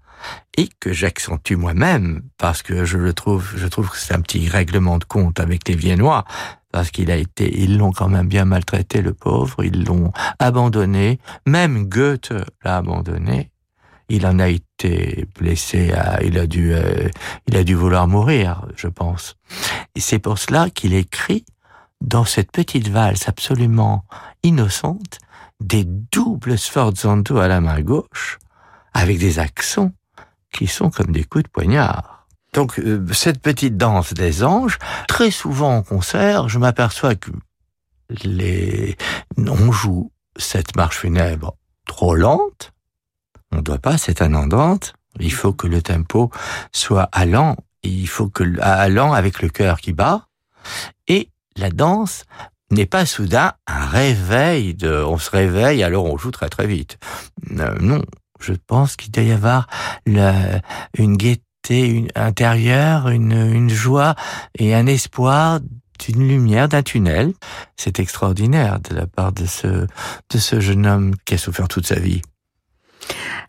et 0.56 0.68
que 0.80 0.92
j'accentue 0.92 1.54
moi-même 1.54 2.22
parce 2.38 2.62
que 2.62 2.84
je 2.84 2.98
le 2.98 3.12
trouve, 3.12 3.52
je 3.56 3.66
trouve 3.66 3.90
que 3.90 3.96
c'est 3.96 4.14
un 4.14 4.20
petit 4.20 4.48
règlement 4.48 4.98
de 4.98 5.04
compte 5.04 5.40
avec 5.40 5.68
les 5.68 5.74
Viennois 5.74 6.24
parce 6.72 6.90
qu'il 6.90 7.10
a 7.10 7.16
été, 7.16 7.62
ils 7.62 7.76
l'ont 7.78 7.92
quand 7.92 8.08
même 8.08 8.26
bien 8.26 8.44
maltraité, 8.44 9.00
le 9.02 9.14
pauvre, 9.14 9.64
ils 9.64 9.84
l'ont 9.84 10.12
abandonné, 10.38 11.20
même 11.46 11.84
Goethe 11.88 12.32
l'a 12.64 12.78
abandonné. 12.78 13.50
Il 14.08 14.26
en 14.26 14.38
a 14.38 14.48
été 14.48 15.26
blessé, 15.38 15.92
à, 15.92 16.22
il 16.22 16.38
a 16.38 16.46
dû, 16.46 16.72
euh, 16.74 17.08
il 17.48 17.56
a 17.56 17.64
dû 17.64 17.74
vouloir 17.74 18.06
mourir, 18.06 18.66
je 18.76 18.88
pense. 18.88 19.36
Et 19.94 20.00
c'est 20.00 20.18
pour 20.18 20.38
cela 20.38 20.70
qu'il 20.70 20.94
écrit 20.94 21.44
dans 22.00 22.24
cette 22.24 22.52
petite 22.52 22.88
valse 22.88 23.28
absolument 23.28 24.04
innocente 24.42 25.18
des 25.60 25.84
doubles 25.84 26.58
sforzando 26.58 27.38
à 27.38 27.48
la 27.48 27.60
main 27.60 27.80
gauche 27.80 28.38
avec 28.92 29.18
des 29.18 29.38
accents 29.38 29.92
qui 30.52 30.66
sont 30.66 30.90
comme 30.90 31.12
des 31.12 31.24
coups 31.24 31.44
de 31.44 31.48
poignard. 31.48 32.26
Donc 32.52 32.78
euh, 32.78 33.04
cette 33.12 33.40
petite 33.40 33.76
danse 33.76 34.12
des 34.14 34.44
anges, 34.44 34.78
très 35.08 35.30
souvent 35.30 35.76
en 35.76 35.82
concert, 35.82 36.48
je 36.48 36.58
m'aperçois 36.58 37.16
que 37.16 37.30
les 38.22 38.96
on 39.38 39.72
joue 39.72 40.12
cette 40.36 40.76
marche 40.76 40.98
funèbre 40.98 41.56
trop 41.86 42.14
lente. 42.14 42.72
On 43.54 43.58
ne 43.58 43.62
doit 43.62 43.78
pas, 43.78 43.98
c'est 43.98 44.20
un 44.20 44.34
andante. 44.34 44.94
Il 45.20 45.32
faut 45.32 45.52
que 45.52 45.68
le 45.68 45.80
tempo 45.80 46.30
soit 46.72 47.08
allant. 47.12 47.56
Il 47.84 48.08
faut 48.08 48.28
que 48.28 48.42
allant 48.60 49.12
avec 49.12 49.42
le 49.42 49.48
cœur 49.48 49.80
qui 49.80 49.92
bat. 49.92 50.26
Et 51.06 51.30
la 51.56 51.70
danse 51.70 52.24
n'est 52.72 52.86
pas 52.86 53.06
soudain 53.06 53.52
un 53.68 53.86
réveil 53.86 54.74
de, 54.74 54.90
on 55.04 55.18
se 55.18 55.30
réveille 55.30 55.84
alors 55.84 56.06
on 56.06 56.18
joue 56.18 56.32
très 56.32 56.48
très 56.48 56.66
vite. 56.66 56.98
Euh, 57.52 57.76
non, 57.80 58.02
je 58.40 58.54
pense 58.54 58.96
qu'il 58.96 59.12
doit 59.12 59.22
y 59.22 59.30
avoir 59.30 59.68
une 60.06 61.16
gaieté 61.16 62.08
intérieure, 62.16 63.08
une, 63.08 63.68
joie 63.70 64.16
et 64.58 64.74
un 64.74 64.86
espoir 64.86 65.60
d'une 66.00 66.26
lumière, 66.26 66.68
d'un 66.68 66.82
tunnel. 66.82 67.34
C'est 67.76 68.00
extraordinaire 68.00 68.80
de 68.80 68.96
la 68.96 69.06
part 69.06 69.30
de 69.32 69.46
ce 69.46 70.60
jeune 70.60 70.86
homme 70.86 71.14
qui 71.24 71.34
a 71.34 71.38
souffert 71.38 71.68
toute 71.68 71.86
sa 71.86 72.00
vie. 72.00 72.22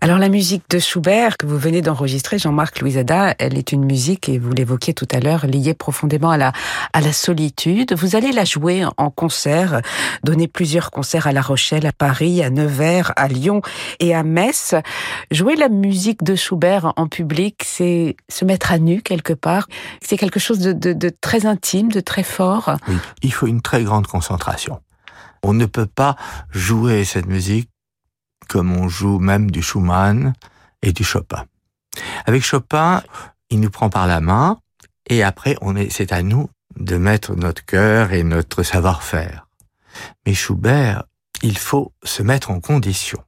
Alors 0.01 0.19
la 0.19 0.29
musique 0.29 0.69
de 0.69 0.77
Schubert 0.77 1.37
que 1.37 1.45
vous 1.45 1.57
venez 1.57 1.81
d'enregistrer, 1.81 2.37
Jean-Marc 2.37 2.79
Louisada, 2.79 3.33
elle 3.39 3.57
est 3.57 3.71
une 3.71 3.85
musique, 3.85 4.29
et 4.29 4.37
vous 4.37 4.51
l'évoquiez 4.51 4.93
tout 4.93 5.07
à 5.11 5.19
l'heure, 5.19 5.45
liée 5.47 5.73
profondément 5.73 6.31
à 6.31 6.37
la, 6.37 6.53
solitude. 7.11 7.93
Vous 7.93 8.15
allez 8.15 8.31
la 8.31 8.45
jouer 8.45 8.83
en 8.97 9.09
concert, 9.09 9.81
donner 10.23 10.47
plusieurs 10.47 10.91
concerts 10.91 11.27
à 11.27 11.31
La 11.31 11.41
Rochelle, 11.41 11.85
à 11.85 11.91
Paris, 11.91 12.43
à 12.43 12.49
Nevers, 12.49 13.13
à 13.15 13.27
Lyon 13.27 13.61
et 13.99 14.13
à 14.13 14.23
Metz. 14.23 14.75
Jouer 15.31 15.55
la 15.55 15.69
musique 15.69 16.23
de 16.23 16.35
Schubert 16.35 16.93
en 16.97 17.07
public, 17.07 17.61
c'est 17.65 18.15
se 18.29 18.45
mettre 18.45 18.71
à 18.71 18.79
nu 18.79 19.01
quelque 19.01 19.33
part. 19.33 19.67
C'est 20.01 20.17
quelque 20.17 20.39
chose 20.39 20.59
de, 20.59 20.73
de, 20.73 20.93
de 20.93 21.11
très 21.21 21.45
intime, 21.45 21.91
de 21.91 21.99
très 21.99 22.23
fort. 22.23 22.75
Oui, 22.87 22.97
il 23.23 23.33
faut 23.33 23.47
une 23.47 23.61
très 23.61 23.83
grande 23.83 24.07
concentration. 24.07 24.79
On 25.43 25.53
ne 25.53 25.65
peut 25.65 25.85
pas 25.85 26.15
jouer 26.51 27.05
cette 27.05 27.27
musique 27.27 27.69
comme 28.47 28.75
on 28.75 28.87
joue 28.87 29.19
même 29.19 29.51
du 29.51 29.61
Schumann 29.61 30.33
et 30.81 30.93
du 30.93 31.03
Chopin. 31.03 31.45
Avec 32.25 32.43
Chopin, 32.43 33.03
il 33.49 33.59
nous 33.59 33.69
prend 33.69 33.89
par 33.89 34.07
la 34.07 34.21
main 34.21 34.59
et 35.09 35.23
après, 35.23 35.55
on 35.61 35.75
est, 35.75 35.89
c'est 35.89 36.11
à 36.11 36.23
nous 36.23 36.49
de 36.75 36.97
mettre 36.97 37.35
notre 37.35 37.63
cœur 37.65 38.11
et 38.11 38.23
notre 38.23 38.63
savoir-faire. 38.63 39.47
Mais 40.25 40.33
Schubert, 40.33 41.03
il 41.41 41.57
faut 41.57 41.93
se 42.03 42.23
mettre 42.23 42.51
en 42.51 42.59
condition 42.59 43.23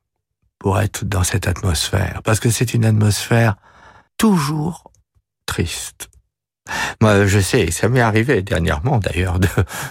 pour 0.60 0.80
être 0.80 1.06
dans 1.06 1.24
cette 1.24 1.48
atmosphère, 1.48 2.22
parce 2.24 2.40
que 2.40 2.50
c'est 2.50 2.74
une 2.74 2.86
atmosphère 2.86 3.56
toujours 4.18 4.92
triste. 5.46 6.10
Moi, 7.02 7.26
je 7.26 7.40
sais, 7.40 7.72
ça 7.72 7.90
m'est 7.90 8.02
arrivé 8.02 8.42
dernièrement 8.42 9.00
d'ailleurs. 9.00 9.40
De, 9.40 9.48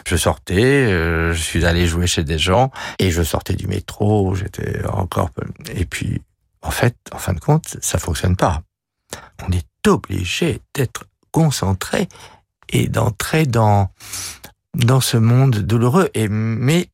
je 0.06 0.16
sortais, 0.16 0.86
euh, 0.86 1.32
je 1.32 1.40
suis 1.40 1.64
allé 1.64 1.86
jouer 1.86 2.06
chez 2.06 2.24
des 2.24 2.38
gens 2.38 2.70
et 2.98 3.10
je 3.10 3.22
sortais 3.22 3.54
du 3.54 3.66
métro. 3.66 4.34
J'étais 4.34 4.84
encore 4.86 5.30
et 5.74 5.84
puis 5.84 6.22
en 6.62 6.70
fait, 6.70 6.96
en 7.12 7.18
fin 7.18 7.32
de 7.32 7.40
compte, 7.40 7.76
ça 7.80 7.98
fonctionne 7.98 8.36
pas. 8.36 8.62
On 9.46 9.52
est 9.52 9.88
obligé 9.88 10.60
d'être 10.74 11.04
concentré 11.30 12.08
et 12.68 12.88
d'entrer 12.88 13.46
dans 13.46 13.90
dans 14.74 15.00
ce 15.00 15.16
monde 15.16 15.56
douloureux. 15.58 16.10
Et 16.14 16.28
mais 16.28 16.90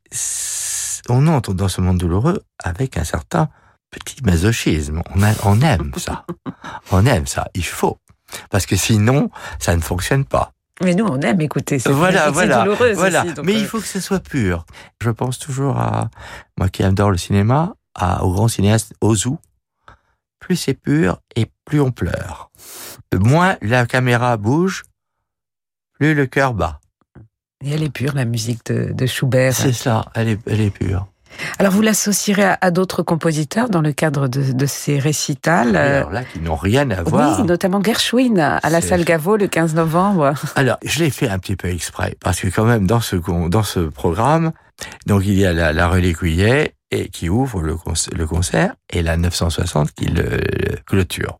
on 1.08 1.26
entre 1.26 1.54
dans 1.54 1.68
ce 1.68 1.80
monde 1.80 1.98
douloureux 1.98 2.42
avec 2.62 2.96
un 2.96 3.04
certain 3.04 3.48
petit 3.90 4.22
masochisme. 4.24 5.02
On, 5.14 5.20
on 5.44 5.60
aime 5.60 5.92
ça. 5.96 6.24
On 6.90 7.06
aime 7.06 7.26
ça. 7.26 7.48
Il 7.54 7.64
faut. 7.64 7.98
Parce 8.50 8.66
que 8.66 8.76
sinon, 8.76 9.30
ça 9.58 9.76
ne 9.76 9.80
fonctionne 9.80 10.24
pas. 10.24 10.52
Mais 10.82 10.94
nous, 10.94 11.04
on 11.06 11.20
aime 11.20 11.40
écouter. 11.40 11.78
C'est 11.78 11.92
voilà, 11.92 12.30
voilà, 12.30 12.66
voilà. 12.94 13.24
Mais 13.44 13.54
il 13.54 13.64
euh, 13.64 13.66
faut 13.66 13.78
que 13.78 13.86
ce 13.86 14.00
soit 14.00 14.20
pur. 14.20 14.66
Je 15.00 15.10
pense 15.10 15.38
toujours 15.38 15.76
à 15.78 16.10
moi 16.58 16.68
qui 16.68 16.82
adore 16.82 17.10
le 17.10 17.18
cinéma, 17.18 17.74
à, 17.94 18.24
au 18.24 18.32
grand 18.32 18.48
cinéaste 18.48 18.94
Ozu. 19.00 19.30
Plus 20.40 20.56
c'est 20.56 20.74
pur 20.74 21.20
et 21.36 21.46
plus 21.64 21.80
on 21.80 21.92
pleure. 21.92 22.50
Moins 23.14 23.56
la 23.62 23.86
caméra 23.86 24.36
bouge, 24.36 24.82
plus 25.92 26.14
le 26.14 26.26
cœur 26.26 26.54
bat. 26.54 26.80
Et 27.64 27.70
elle 27.70 27.84
est 27.84 27.90
pure, 27.90 28.14
la 28.14 28.24
musique 28.24 28.66
de, 28.66 28.92
de 28.92 29.06
Schubert. 29.06 29.54
C'est 29.54 29.72
ça, 29.72 30.06
elle 30.14 30.30
est, 30.30 30.40
elle 30.46 30.60
est 30.60 30.70
pure. 30.70 31.06
Alors 31.58 31.72
vous 31.72 31.82
l'associerez 31.82 32.56
à, 32.60 32.70
d'autres 32.70 33.02
compositeurs 33.02 33.68
dans 33.68 33.80
le 33.80 33.92
cadre 33.92 34.28
de, 34.28 34.66
ces 34.66 34.98
récitals 34.98 35.76
Alors 35.76 36.10
là, 36.10 36.24
qui 36.24 36.40
n'ont 36.40 36.56
rien 36.56 36.90
à 36.90 37.02
voir. 37.02 37.40
Oui, 37.40 37.46
notamment 37.46 37.82
Gershwin 37.82 38.38
à 38.38 38.70
la 38.70 38.80
salle 38.80 39.04
Gaveau 39.04 39.36
le 39.36 39.46
15 39.46 39.74
novembre. 39.74 40.34
Alors, 40.56 40.78
je 40.84 41.00
l'ai 41.00 41.10
fait 41.10 41.28
un 41.28 41.38
petit 41.38 41.56
peu 41.56 41.68
exprès, 41.68 42.16
parce 42.20 42.40
que 42.40 42.48
quand 42.48 42.64
même, 42.64 42.86
dans 42.86 43.00
ce, 43.00 43.16
dans 43.48 43.62
ce 43.62 43.80
programme, 43.80 44.52
donc 45.06 45.22
il 45.24 45.38
y 45.38 45.46
a 45.46 45.52
la, 45.52 45.72
la 45.72 45.90
et 46.90 47.08
qui 47.08 47.28
ouvre 47.28 47.62
le, 47.62 47.76
le, 48.14 48.26
concert 48.26 48.74
et 48.90 49.02
la 49.02 49.16
960 49.16 49.92
qui 49.92 50.06
le, 50.06 50.40
clôture. 50.86 51.38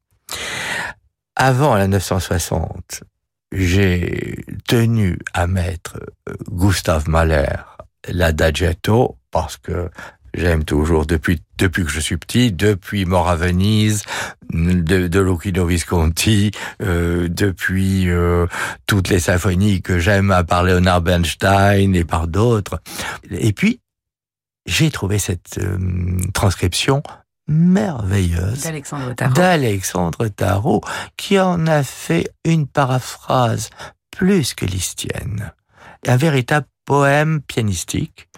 Avant 1.37 1.76
la 1.76 1.88
960, 1.88 3.05
j'ai 3.52 4.44
tenu 4.66 5.18
à 5.35 5.46
mettre 5.46 5.98
euh, 6.28 6.35
Gustave 6.50 7.09
Mahler 7.09 7.46
l'adagiato 8.09 9.18
parce 9.33 9.57
que 9.57 9.90
j'aime 10.35 10.64
toujours 10.64 11.07
depuis 11.07 11.42
depuis 11.59 11.85
que 11.85 11.90
je 11.90 12.01
suis 12.01 12.16
petit, 12.16 12.53
depuis 12.53 13.05
Mort 13.05 13.29
à 13.29 13.37
Venise, 13.37 14.05
de, 14.53 15.07
de 15.07 15.21
Lucchino 15.21 15.66
Visconti, 15.66 16.51
euh, 16.83 17.29
depuis 17.29 18.09
euh, 18.09 18.47
toutes 18.87 19.09
les 19.09 19.21
symphonies 19.21 19.83
que 19.83 19.99
j'aime 19.99 20.45
par 20.49 20.62
Leonard 20.62 21.03
Bernstein 21.03 21.95
et 21.95 22.05
par 22.05 22.29
d'autres. 22.29 22.81
Et 23.31 23.53
puis 23.53 23.81
j'ai 24.66 24.90
trouvé 24.90 25.18
cette 25.18 25.59
euh, 25.59 25.79
transcription 26.35 27.03
merveilleuse 27.49 28.62
d'Alexandre 28.62 29.12
Tarot. 29.14 29.35
d'Alexandre 29.35 30.29
Tarot, 30.29 30.81
qui 31.16 31.38
en 31.38 31.66
a 31.66 31.83
fait 31.83 32.33
une 32.45 32.66
paraphrase 32.66 33.71
plus 34.11 34.55
que 34.55 34.64
listienne. 34.64 35.53
Un 36.07 36.16
véritable 36.16 36.66
poème 36.85 37.40
pianistique. 37.40 38.29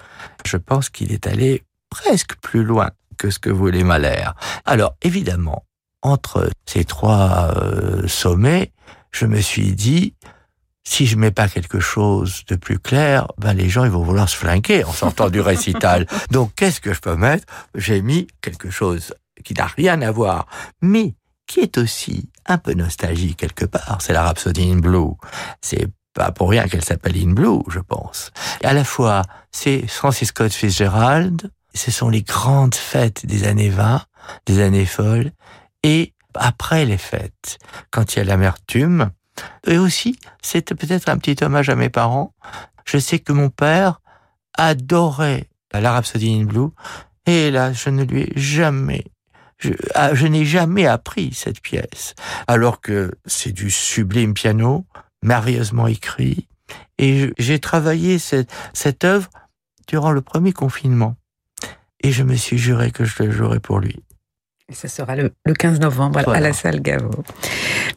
Je 0.46 0.56
pense 0.56 0.90
qu'il 0.90 1.12
est 1.12 1.26
allé 1.26 1.64
presque 1.90 2.36
plus 2.36 2.64
loin 2.64 2.90
que 3.18 3.30
ce 3.30 3.38
que 3.38 3.50
voulait 3.50 3.84
Mahler. 3.84 4.24
Alors, 4.64 4.96
évidemment, 5.02 5.64
entre 6.02 6.50
ces 6.66 6.84
trois 6.84 7.54
euh, 7.56 8.06
sommets, 8.06 8.72
je 9.10 9.26
me 9.26 9.40
suis 9.40 9.72
dit, 9.74 10.14
si 10.84 11.06
je 11.06 11.16
mets 11.16 11.30
pas 11.30 11.48
quelque 11.48 11.80
chose 11.80 12.44
de 12.46 12.56
plus 12.56 12.78
clair, 12.78 13.26
ben 13.38 13.54
les 13.54 13.68
gens 13.68 13.84
ils 13.84 13.90
vont 13.90 14.02
vouloir 14.02 14.28
se 14.28 14.36
flanquer 14.36 14.84
en 14.84 14.92
sortant 14.92 15.30
du 15.30 15.40
récital. 15.40 16.06
Donc 16.30 16.54
qu'est-ce 16.54 16.80
que 16.80 16.92
je 16.92 17.00
peux 17.00 17.16
mettre? 17.16 17.46
J'ai 17.74 18.02
mis 18.02 18.26
quelque 18.42 18.70
chose 18.70 19.14
qui 19.44 19.54
n'a 19.54 19.66
rien 19.66 20.02
à 20.02 20.10
voir, 20.10 20.46
mais 20.82 21.14
qui 21.46 21.60
est 21.60 21.78
aussi 21.78 22.28
un 22.46 22.58
peu 22.58 22.74
nostalgique 22.74 23.38
quelque 23.38 23.64
part. 23.64 23.98
C'est 24.00 24.12
la 24.12 24.22
Rhapsody 24.24 24.70
in 24.70 24.78
Blue. 24.78 25.12
C'est 25.60 25.88
pas 26.14 26.32
pour 26.32 26.50
rien 26.50 26.66
qu'elle 26.66 26.84
s'appelle 26.84 27.16
In 27.16 27.32
Blue, 27.32 27.62
je 27.68 27.80
pense. 27.80 28.30
Et 28.62 28.66
à 28.66 28.72
la 28.72 28.84
fois, 28.84 29.22
c'est 29.52 29.86
Francis 29.86 30.28
Scott 30.28 30.52
Fitzgerald, 30.52 31.50
ce 31.74 31.90
sont 31.90 32.08
les 32.08 32.22
grandes 32.22 32.74
fêtes 32.74 33.26
des 33.26 33.44
années 33.44 33.68
20, 33.68 34.02
des 34.46 34.62
années 34.62 34.86
folles, 34.86 35.32
et 35.82 36.14
après 36.34 36.84
les 36.84 36.98
fêtes, 36.98 37.58
quand 37.90 38.14
il 38.14 38.18
y 38.18 38.22
a 38.22 38.24
l'amertume, 38.24 39.10
et 39.66 39.78
aussi, 39.78 40.18
c'est 40.40 40.74
peut-être 40.74 41.08
un 41.08 41.18
petit 41.18 41.42
hommage 41.44 41.68
à 41.68 41.74
mes 41.74 41.90
parents. 41.90 42.34
Je 42.84 42.98
sais 42.98 43.18
que 43.18 43.32
mon 43.32 43.50
père 43.50 44.00
adorait 44.56 45.48
la 45.72 45.92
Rhapsody 45.92 46.40
in 46.40 46.44
Blue, 46.44 46.68
et 47.26 47.50
là, 47.50 47.72
je 47.72 47.90
ne 47.90 48.04
lui 48.04 48.22
ai 48.22 48.32
jamais 48.36 49.04
ah, 49.94 50.14
je 50.14 50.26
n'ai 50.26 50.44
jamais 50.44 50.86
appris 50.86 51.32
cette 51.32 51.60
pièce, 51.60 52.14
alors 52.46 52.80
que 52.80 53.12
c'est 53.24 53.52
du 53.52 53.70
sublime 53.70 54.34
piano, 54.34 54.84
merveilleusement 55.24 55.88
écrit, 55.88 56.46
et 56.98 57.32
j'ai 57.38 57.58
travaillé 57.58 58.18
cette, 58.18 58.50
cette 58.72 59.04
œuvre 59.04 59.28
durant 59.88 60.12
le 60.12 60.22
premier 60.22 60.52
confinement, 60.52 61.16
et 62.00 62.12
je 62.12 62.22
me 62.22 62.36
suis 62.36 62.58
juré 62.58 62.90
que 62.90 63.04
je 63.04 63.22
le 63.22 63.32
jouerais 63.32 63.60
pour 63.60 63.80
lui. 63.80 64.04
Et 64.70 64.74
ce 64.74 64.88
sera 64.88 65.14
le, 65.14 65.30
15 65.58 65.78
novembre 65.80 66.22
voilà. 66.24 66.38
à 66.38 66.40
la 66.40 66.54
salle 66.54 66.80
Gaveau. 66.80 67.22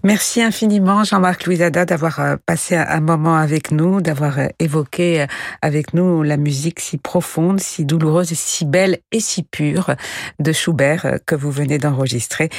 Merci 0.04 0.42
infiniment 0.42 1.06
Jean-Marc 1.06 1.46
Louisada 1.46 1.86
d'avoir 1.86 2.20
euh, 2.20 2.36
passé 2.46 2.76
un 2.76 3.00
moment 3.00 3.38
avec 3.38 3.72
nous, 3.72 4.02
d'avoir 4.02 4.38
euh, 4.38 4.48
évoqué 4.60 5.22
euh, 5.22 5.28
avec 5.62 5.94
nous 5.94 6.24
la 6.24 6.36
musique 6.36 6.82
si 6.82 6.98
profonde, 6.98 7.62
si 7.62 7.86
douloureuse, 7.86 8.34
si 8.34 8.66
belle 8.66 9.00
et 9.14 9.22
si 9.22 9.44
pure 9.44 9.96
de 10.40 10.52
Schubert 10.52 11.20
que 11.26 11.36
vous 11.36 11.52
venez 11.52 11.78
d'enregistrer. 11.78 12.50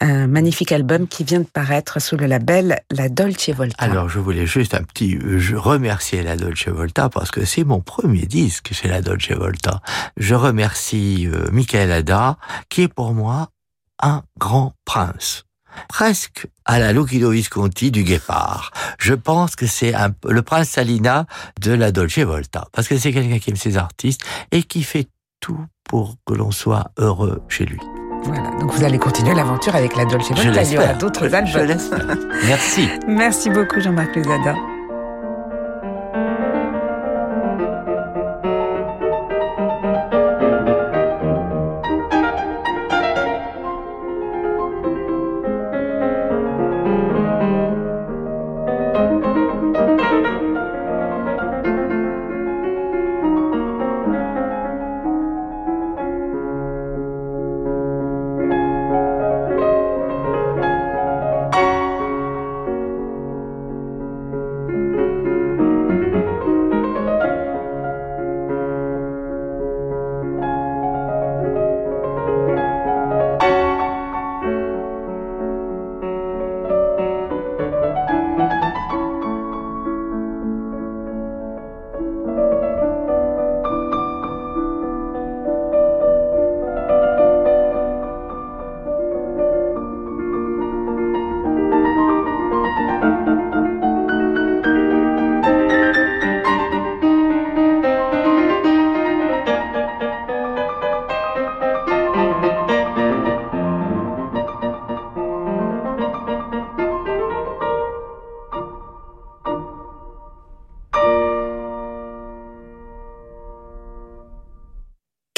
Un 0.00 0.26
magnifique 0.26 0.72
album 0.72 1.06
qui 1.06 1.22
vient 1.22 1.40
de 1.40 1.46
paraître 1.46 2.02
sous 2.02 2.16
le 2.16 2.26
label 2.26 2.80
La 2.90 3.08
Dolce 3.08 3.50
Volta. 3.50 3.76
Alors 3.78 4.08
je 4.08 4.18
voulais 4.18 4.46
juste 4.46 4.74
un 4.74 4.82
petit 4.82 5.20
je 5.38 5.54
remercier 5.54 6.24
La 6.24 6.34
Dolce 6.34 6.66
Volta 6.66 7.08
parce 7.08 7.30
que 7.30 7.44
c'est 7.44 7.62
mon 7.62 7.80
premier 7.80 8.26
disque 8.26 8.70
chez 8.72 8.88
La 8.88 9.02
Dolce 9.02 9.30
Volta. 9.30 9.80
Je 10.16 10.34
remercie 10.34 11.28
Michael 11.52 11.92
Ada 11.92 12.38
qui 12.68 12.82
est 12.82 12.88
pour 12.88 13.14
moi 13.14 13.50
un 14.02 14.22
grand 14.38 14.74
prince. 14.84 15.44
Presque 15.88 16.46
à 16.66 16.78
la 16.78 16.92
Lucido 16.92 17.30
Visconti 17.30 17.90
du 17.90 18.02
Guépard. 18.04 18.72
Je 18.98 19.14
pense 19.14 19.56
que 19.56 19.66
c'est 19.66 19.94
le 20.28 20.42
prince 20.42 20.68
Salina 20.68 21.26
de 21.60 21.72
la 21.72 21.92
Dolce 21.92 22.18
Volta. 22.18 22.66
Parce 22.72 22.88
que 22.88 22.98
c'est 22.98 23.12
quelqu'un 23.12 23.38
qui 23.38 23.50
aime 23.50 23.56
ses 23.56 23.78
artistes 23.78 24.22
et 24.50 24.62
qui 24.62 24.82
fait 24.82 25.08
tout 25.40 25.64
pour 25.88 26.16
que 26.26 26.34
l'on 26.34 26.50
soit 26.50 26.90
heureux 26.98 27.42
chez 27.48 27.64
lui. 27.64 27.80
Voilà, 28.24 28.50
donc 28.60 28.72
vous 28.72 28.84
allez 28.84 28.98
continuer 28.98 29.34
l'aventure 29.34 29.74
avec 29.74 29.96
la 29.96 30.04
Dolce 30.04 30.30
Volta. 30.30 30.62
Il 30.62 30.72
y 30.72 30.78
aura 30.78 30.94
d'autres 30.94 31.34
albums. 31.34 31.78
Merci. 32.46 32.88
Merci 33.08 33.50
beaucoup 33.50 33.80
Jean-Marc 33.80 34.14
Luzada. 34.14 34.54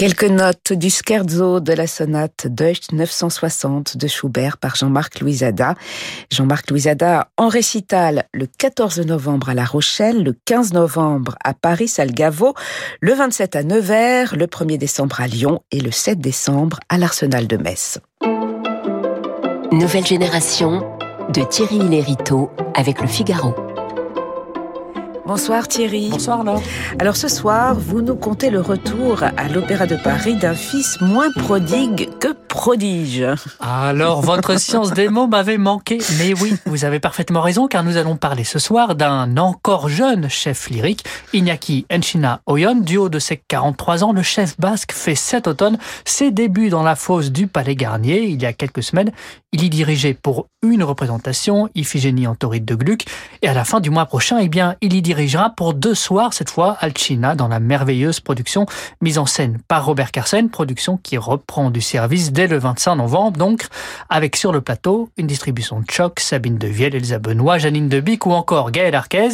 Quelques 0.05 0.25
notes 0.25 0.75
du 0.75 0.91
scherzo 0.91 1.61
de 1.61 1.73
la 1.73 1.87
sonate 1.87 2.47
Deutsch 2.47 2.93
960 2.93 3.97
de 3.97 4.07
Schubert 4.07 4.59
par 4.59 4.77
Jean-Marc 4.77 5.21
Louisada. 5.21 5.77
Jean-Marc 6.31 6.71
Louisada 6.71 7.29
en 7.39 7.49
récital 7.49 8.27
le 8.35 8.47
14 8.47 9.01
novembre 9.07 9.49
à 9.49 9.55
La 9.55 9.65
Rochelle, 9.65 10.23
le 10.23 10.37
15 10.45 10.75
novembre 10.75 11.37
à 11.43 11.55
Paris, 11.55 11.89
Salgavo, 11.89 12.53
le 13.01 13.15
27 13.15 13.57
à 13.57 13.63
Nevers, 13.63 14.37
le 14.37 14.45
1er 14.45 14.77
décembre 14.77 15.23
à 15.23 15.27
Lyon 15.27 15.63
et 15.73 15.81
le 15.81 15.91
7 15.91 16.21
décembre 16.21 16.81
à 16.91 16.99
l'Arsenal 16.99 17.47
de 17.47 17.57
Metz. 17.57 17.99
Nouvelle 19.73 20.05
génération 20.05 20.87
de 21.33 21.41
Thierry 21.45 21.79
Lériteau 21.79 22.51
avec 22.75 23.01
le 23.01 23.07
Figaro. 23.07 23.55
Bonsoir 25.27 25.69
Thierry. 25.69 26.11
Bonsoir 26.11 26.45
Laure. 26.45 26.63
Alors 26.99 27.17
ce 27.17 27.29
soir, 27.29 27.75
vous 27.75 28.03
nous 28.03 28.15
contez 28.15 28.51
le 28.51 28.61
retour 28.61 29.23
à 29.23 29.49
l'Opéra 29.49 29.87
de 29.87 29.97
Paris 29.97 30.37
d'un 30.37 30.53
fils 30.53 31.01
moins 31.01 31.31
prodigue 31.33 32.11
que 32.19 32.35
prodige. 32.47 33.25
Alors 33.59 34.21
votre 34.21 34.59
science 34.59 34.93
des 34.93 35.09
mots 35.09 35.27
m'avait 35.27 35.57
manqué. 35.57 35.99
Mais 36.19 36.35
oui, 36.35 36.57
vous 36.67 36.85
avez 36.85 37.01
parfaitement 37.01 37.41
raison 37.41 37.69
car 37.69 37.85
nous 37.85 37.97
allons 37.97 38.17
parler 38.17 38.45
ce 38.45 38.59
soir 38.59 38.97
d'un 38.97 39.39
encore 39.39 39.89
jeune 39.89 40.29
chef 40.29 40.69
lyrique, 40.69 41.05
Iñaki 41.33 41.87
Enchina 41.91 42.43
Oyon. 42.47 42.75
Du 42.75 42.99
haut 42.99 43.09
de 43.09 43.19
ses 43.19 43.39
43 43.49 44.05
ans, 44.05 44.13
le 44.13 44.23
chef 44.23 44.61
basque 44.61 44.93
fait 44.93 45.15
cet 45.15 45.47
automne 45.47 45.79
ses 46.05 46.33
débuts 46.33 46.69
dans 46.69 46.83
la 46.83 46.97
fosse 46.97 47.33
du 47.33 47.47
Palais 47.47 47.77
Garnier. 47.77 48.25
Il 48.25 48.43
y 48.43 48.47
a 48.47 48.53
quelques 48.53 48.83
semaines, 48.83 49.11
il 49.53 49.65
y 49.65 49.71
dirigeait 49.71 50.15
pour 50.15 50.49
une 50.63 50.83
représentation, 50.83 51.71
Iphigénie 51.75 52.27
en 52.27 52.35
tauride 52.35 52.65
de 52.65 52.75
Gluck. 52.75 53.05
Et 53.41 53.49
à 53.49 53.55
la 53.55 53.65
fin 53.65 53.81
du 53.81 53.91
mois 53.91 54.07
prochain, 54.07 54.39
eh 54.39 54.49
bien, 54.49 54.77
il 54.81 54.95
y 54.95 55.03
dirigera 55.15 55.51
pour 55.51 55.75
deux 55.75 55.95
soirs, 55.95 56.33
cette 56.33 56.51
fois, 56.51 56.77
Alcina, 56.81 57.37
dans 57.37 57.47
la 57.47 57.61
merveilleuse 57.61 58.19
production 58.19 58.67
mise 59.01 59.19
en 59.19 59.27
scène 59.27 59.59
par 59.69 59.87
Robert 59.87 60.11
Carsen, 60.11 60.51
production 60.51 60.97
qui 60.97 61.19
reprend 61.19 61.71
du 61.71 61.81
service 61.81 62.33
dès 62.33 62.49
le 62.49 62.59
25 62.59 62.97
novembre, 62.97 63.39
donc, 63.39 63.67
avec 64.11 64.35
sur 64.35 64.53
le 64.53 64.61
plateau 64.61 65.11
une 65.17 65.29
distribution 65.29 65.79
de 65.79 65.89
choc, 65.89 66.19
Sabine 66.19 66.59
de 66.59 66.67
Viel, 66.67 66.97
Elsa 66.97 67.21
Benoît, 67.21 67.59
Janine 67.59 67.89
Debic 67.89 68.27
ou 68.27 68.33
encore 68.33 68.73
Gaël 68.73 68.95
Arquez. 68.95 69.31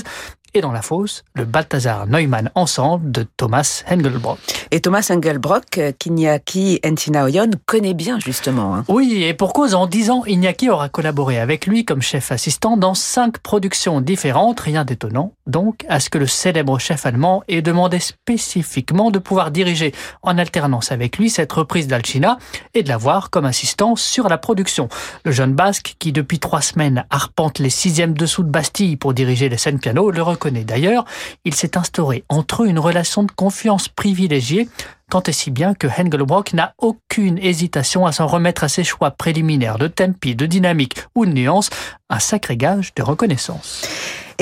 Et 0.54 0.60
dans 0.60 0.72
la 0.72 0.82
fosse, 0.82 1.24
le 1.34 1.44
Balthazar 1.44 2.06
Neumann 2.06 2.50
Ensemble 2.54 3.10
de 3.10 3.26
Thomas 3.36 3.82
Engelbrock. 3.90 4.38
Et 4.70 4.80
Thomas 4.80 5.06
Engelbrock, 5.10 5.78
euh, 5.78 5.92
qu'Iñaki 5.98 6.80
Encinaoyon 6.84 7.50
connaît 7.66 7.94
bien 7.94 8.18
justement. 8.18 8.74
Hein. 8.74 8.84
Oui, 8.88 9.24
et 9.24 9.34
pour 9.34 9.52
cause, 9.52 9.74
en 9.74 9.86
dix 9.86 10.10
ans, 10.10 10.24
Iñaki 10.26 10.70
aura 10.70 10.88
collaboré 10.88 11.38
avec 11.38 11.66
lui 11.66 11.84
comme 11.84 12.02
chef 12.02 12.32
assistant 12.32 12.76
dans 12.76 12.94
cinq 12.94 13.38
productions 13.38 14.00
différentes, 14.00 14.60
rien 14.60 14.84
d'étonnant 14.84 15.32
donc 15.50 15.84
à 15.88 16.00
ce 16.00 16.08
que 16.08 16.18
le 16.18 16.26
célèbre 16.26 16.78
chef 16.78 17.04
allemand 17.04 17.42
ait 17.48 17.60
demandé 17.60 17.98
spécifiquement 17.98 19.10
de 19.10 19.18
pouvoir 19.18 19.50
diriger 19.50 19.92
en 20.22 20.38
alternance 20.38 20.92
avec 20.92 21.18
lui 21.18 21.28
cette 21.28 21.52
reprise 21.52 21.88
d'Alcina 21.88 22.38
et 22.72 22.82
de 22.82 22.88
l'avoir 22.88 23.30
comme 23.30 23.44
assistant 23.44 23.96
sur 23.96 24.28
la 24.28 24.38
production. 24.38 24.88
Le 25.24 25.32
jeune 25.32 25.54
basque, 25.54 25.96
qui 25.98 26.12
depuis 26.12 26.38
trois 26.38 26.62
semaines 26.62 27.04
arpente 27.10 27.58
les 27.58 27.70
sixièmes 27.70 28.14
dessous 28.14 28.44
de 28.44 28.48
Bastille 28.48 28.96
pour 28.96 29.12
diriger 29.12 29.48
les 29.48 29.58
scènes 29.58 29.80
piano, 29.80 30.10
le 30.10 30.22
d'ailleurs. 30.48 31.04
Il 31.44 31.54
s'est 31.54 31.76
instauré 31.76 32.24
entre 32.28 32.64
eux 32.64 32.68
une 32.68 32.78
relation 32.78 33.22
de 33.22 33.30
confiance 33.30 33.88
privilégiée 33.88 34.68
tant 35.10 35.22
et 35.24 35.32
si 35.32 35.50
bien 35.50 35.74
que 35.74 35.88
Hengelbrock 35.88 36.54
n'a 36.54 36.72
aucune 36.78 37.36
hésitation 37.38 38.06
à 38.06 38.12
s'en 38.12 38.26
remettre 38.26 38.64
à 38.64 38.68
ses 38.68 38.84
choix 38.84 39.10
préliminaires 39.10 39.76
de 39.76 39.88
tempi, 39.88 40.34
de 40.36 40.46
dynamique 40.46 40.94
ou 41.14 41.26
de 41.26 41.32
nuance, 41.32 41.68
un 42.08 42.20
sacré 42.20 42.56
gage 42.56 42.94
de 42.94 43.02
reconnaissance. 43.02 43.82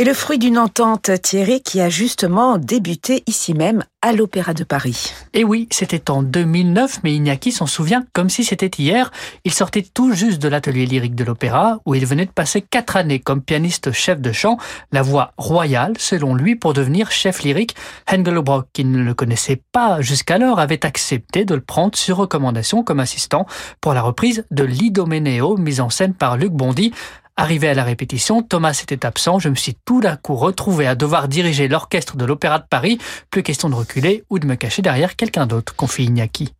Et 0.01 0.05
le 0.05 0.15
fruit 0.15 0.39
d'une 0.39 0.59
entente, 0.59 1.11
Thierry, 1.23 1.61
qui 1.61 1.81
a 1.81 1.89
justement 1.89 2.57
débuté 2.57 3.25
ici 3.27 3.53
même 3.53 3.83
à 4.01 4.13
l'Opéra 4.13 4.55
de 4.55 4.63
Paris. 4.63 5.13
Et 5.35 5.43
oui, 5.43 5.67
c'était 5.73 6.09
en 6.09 6.23
2009, 6.23 7.01
mais 7.03 7.17
Iñaki 7.17 7.51
s'en 7.51 7.67
souvient 7.67 8.05
comme 8.13 8.31
si 8.31 8.45
c'était 8.45 8.71
hier. 8.81 9.11
Il 9.43 9.53
sortait 9.53 9.83
tout 9.83 10.13
juste 10.13 10.41
de 10.41 10.47
l'atelier 10.47 10.87
lyrique 10.87 11.17
de 11.17 11.25
l'Opéra, 11.25 11.81
où 11.85 11.97
il 11.97 12.07
venait 12.07 12.27
de 12.27 12.31
passer 12.31 12.63
quatre 12.63 12.97
années 12.97 13.19
comme 13.19 13.43
pianiste 13.43 13.91
chef 13.91 14.21
de 14.21 14.31
chant, 14.31 14.57
la 14.93 15.03
voix 15.03 15.33
royale, 15.37 15.95
selon 15.99 16.37
lui, 16.37 16.55
pour 16.55 16.75
devenir 16.75 17.11
chef 17.11 17.43
lyrique. 17.43 17.75
Hengelbrock, 18.09 18.69
qui 18.73 18.85
ne 18.85 19.03
le 19.03 19.15
connaissait 19.15 19.61
pas 19.73 20.01
jusqu'alors, 20.01 20.61
avait 20.61 20.87
accepté 20.87 21.45
de 21.45 21.57
le 21.57 21.61
prendre 21.61 21.99
sur 21.99 22.19
recommandation 22.19 22.85
comme 22.85 23.01
assistant 23.01 23.47
pour 23.81 23.95
la 23.95 24.03
reprise 24.03 24.45
de 24.53 24.63
l'Idoménéo, 24.63 25.57
mise 25.57 25.81
en 25.81 25.91
scène 25.91 26.15
par 26.15 26.37
Luc 26.37 26.53
Bondy. 26.53 26.93
Arrivé 27.41 27.69
à 27.69 27.75
la 27.75 27.85
répétition, 27.85 28.43
Thomas 28.43 28.77
était 28.83 29.07
absent. 29.07 29.39
Je 29.39 29.49
me 29.49 29.55
suis 29.55 29.77
tout 29.85 30.01
d'un 30.01 30.17
coup 30.17 30.35
retrouvé 30.35 30.89
à 30.89 30.97
devoir 30.97 31.29
diriger 31.29 31.69
l'orchestre 31.69 32.17
de 32.17 32.25
l'Opéra 32.25 32.59
de 32.59 32.65
Paris. 32.69 32.99
Plus 33.31 33.45
question 33.45 33.71
de 33.71 33.77
reculer 33.77 34.25
ou 34.29 34.41
de 34.41 34.47
me 34.47 34.57
cacher 34.57 34.83
derrière 34.83 35.15
quelqu'un 35.15 35.47
d'autre, 35.47 35.77
confie 35.77 36.07
Iñaki. 36.07 36.53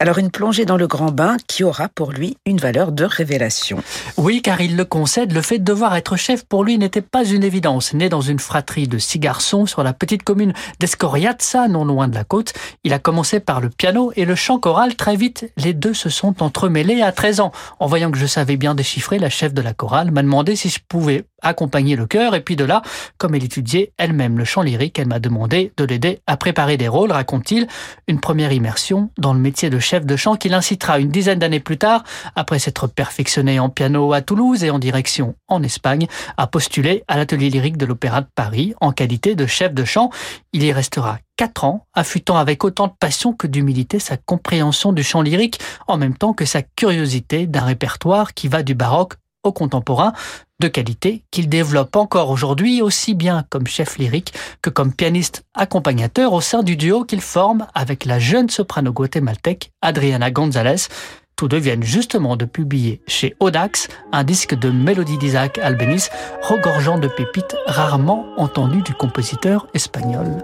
Alors 0.00 0.18
une 0.18 0.30
plongée 0.30 0.64
dans 0.64 0.76
le 0.76 0.86
grand 0.86 1.10
bain 1.10 1.36
qui 1.48 1.64
aura 1.64 1.88
pour 1.88 2.12
lui 2.12 2.36
une 2.46 2.58
valeur 2.58 2.92
de 2.92 3.04
révélation. 3.04 3.82
Oui, 4.16 4.42
car 4.42 4.60
il 4.60 4.76
le 4.76 4.84
concède, 4.84 5.32
le 5.32 5.42
fait 5.42 5.58
de 5.58 5.64
devoir 5.64 5.96
être 5.96 6.16
chef 6.16 6.44
pour 6.44 6.62
lui 6.62 6.78
n'était 6.78 7.02
pas 7.02 7.24
une 7.24 7.42
évidence. 7.42 7.94
Né 7.94 8.08
dans 8.08 8.20
une 8.20 8.38
fratrie 8.38 8.86
de 8.86 8.98
six 8.98 9.18
garçons 9.18 9.66
sur 9.66 9.82
la 9.82 9.92
petite 9.92 10.22
commune 10.22 10.52
d'Escoriazza, 10.78 11.66
non 11.68 11.84
loin 11.84 12.06
de 12.06 12.14
la 12.14 12.24
côte, 12.24 12.52
il 12.84 12.92
a 12.92 12.98
commencé 12.98 13.40
par 13.40 13.60
le 13.60 13.70
piano 13.70 14.12
et 14.14 14.24
le 14.24 14.36
chant 14.36 14.58
choral. 14.58 14.94
Très 14.94 15.16
vite, 15.16 15.52
les 15.56 15.74
deux 15.74 15.94
se 15.94 16.08
sont 16.08 16.42
entremêlés 16.42 17.02
à 17.02 17.10
13 17.10 17.40
ans. 17.40 17.52
En 17.80 17.86
voyant 17.86 18.10
que 18.10 18.18
je 18.18 18.26
savais 18.26 18.56
bien 18.56 18.74
déchiffrer, 18.74 19.18
la 19.18 19.30
chef 19.30 19.52
de 19.52 19.62
la 19.62 19.74
chorale 19.74 20.12
m'a 20.12 20.22
demandé 20.22 20.54
si 20.54 20.68
je 20.68 20.78
pouvais 20.88 21.24
accompagner 21.42 21.96
le 21.96 22.06
chœur 22.06 22.34
et 22.34 22.40
puis 22.40 22.56
de 22.56 22.64
là, 22.64 22.82
comme 23.16 23.34
elle 23.34 23.44
étudiait 23.44 23.92
elle-même 23.96 24.38
le 24.38 24.44
chant 24.44 24.62
lyrique, 24.62 24.98
elle 24.98 25.08
m'a 25.08 25.18
demandé 25.18 25.72
de 25.76 25.84
l'aider 25.84 26.20
à 26.26 26.36
préparer 26.36 26.76
des 26.76 26.88
rôles, 26.88 27.12
raconte-t-il, 27.12 27.66
une 28.06 28.20
première 28.20 28.52
immersion 28.52 29.10
dans 29.18 29.32
le 29.32 29.40
métier 29.40 29.70
de 29.70 29.78
chef 29.78 30.04
de 30.04 30.16
chant 30.16 30.36
qui 30.36 30.48
l'incitera 30.48 30.98
une 30.98 31.10
dizaine 31.10 31.38
d'années 31.38 31.60
plus 31.60 31.78
tard, 31.78 32.04
après 32.34 32.58
s'être 32.58 32.86
perfectionné 32.86 33.58
en 33.58 33.68
piano 33.68 34.12
à 34.12 34.20
Toulouse 34.20 34.64
et 34.64 34.70
en 34.70 34.78
direction 34.78 35.34
en 35.48 35.62
Espagne, 35.62 36.06
à 36.36 36.46
postuler 36.46 37.04
à 37.08 37.16
l'atelier 37.16 37.50
lyrique 37.50 37.76
de 37.76 37.86
l'Opéra 37.86 38.20
de 38.20 38.28
Paris 38.34 38.74
en 38.80 38.92
qualité 38.92 39.34
de 39.34 39.46
chef 39.46 39.72
de 39.74 39.84
chant. 39.84 40.10
Il 40.52 40.64
y 40.64 40.72
restera 40.72 41.18
quatre 41.36 41.64
ans, 41.64 41.86
affûtant 41.94 42.36
avec 42.36 42.64
autant 42.64 42.88
de 42.88 42.92
passion 42.98 43.32
que 43.32 43.46
d'humilité 43.46 43.98
sa 44.00 44.16
compréhension 44.16 44.92
du 44.92 45.04
chant 45.04 45.22
lyrique, 45.22 45.60
en 45.86 45.96
même 45.96 46.16
temps 46.16 46.32
que 46.32 46.44
sa 46.44 46.62
curiosité 46.62 47.46
d'un 47.46 47.64
répertoire 47.64 48.34
qui 48.34 48.48
va 48.48 48.62
du 48.62 48.74
baroque 48.74 49.14
au 49.42 49.52
contemporain, 49.52 50.12
de 50.60 50.68
qualité 50.68 51.22
qu'il 51.30 51.48
développe 51.48 51.94
encore 51.96 52.30
aujourd'hui 52.30 52.82
aussi 52.82 53.14
bien 53.14 53.44
comme 53.48 53.66
chef 53.66 53.98
lyrique 53.98 54.34
que 54.62 54.70
comme 54.70 54.92
pianiste 54.92 55.44
accompagnateur 55.54 56.32
au 56.32 56.40
sein 56.40 56.62
du 56.62 56.76
duo 56.76 57.04
qu'il 57.04 57.20
forme 57.20 57.66
avec 57.74 58.04
la 58.04 58.18
jeune 58.18 58.50
soprano 58.50 58.92
guatémaltèque 58.92 59.70
Adriana 59.82 60.30
González. 60.30 60.88
Tous 61.36 61.46
deux 61.46 61.58
viennent 61.58 61.84
justement 61.84 62.36
de 62.36 62.44
publier 62.44 63.00
chez 63.06 63.36
Audax 63.38 63.86
un 64.10 64.24
disque 64.24 64.56
de 64.56 64.70
mélodie 64.70 65.18
d'Isaac 65.18 65.58
Albeniz 65.58 66.10
regorgeant 66.42 66.98
de 66.98 67.06
pépites 67.06 67.54
rarement 67.66 68.26
entendues 68.36 68.82
du 68.82 68.92
compositeur 68.94 69.68
espagnol. 69.72 70.42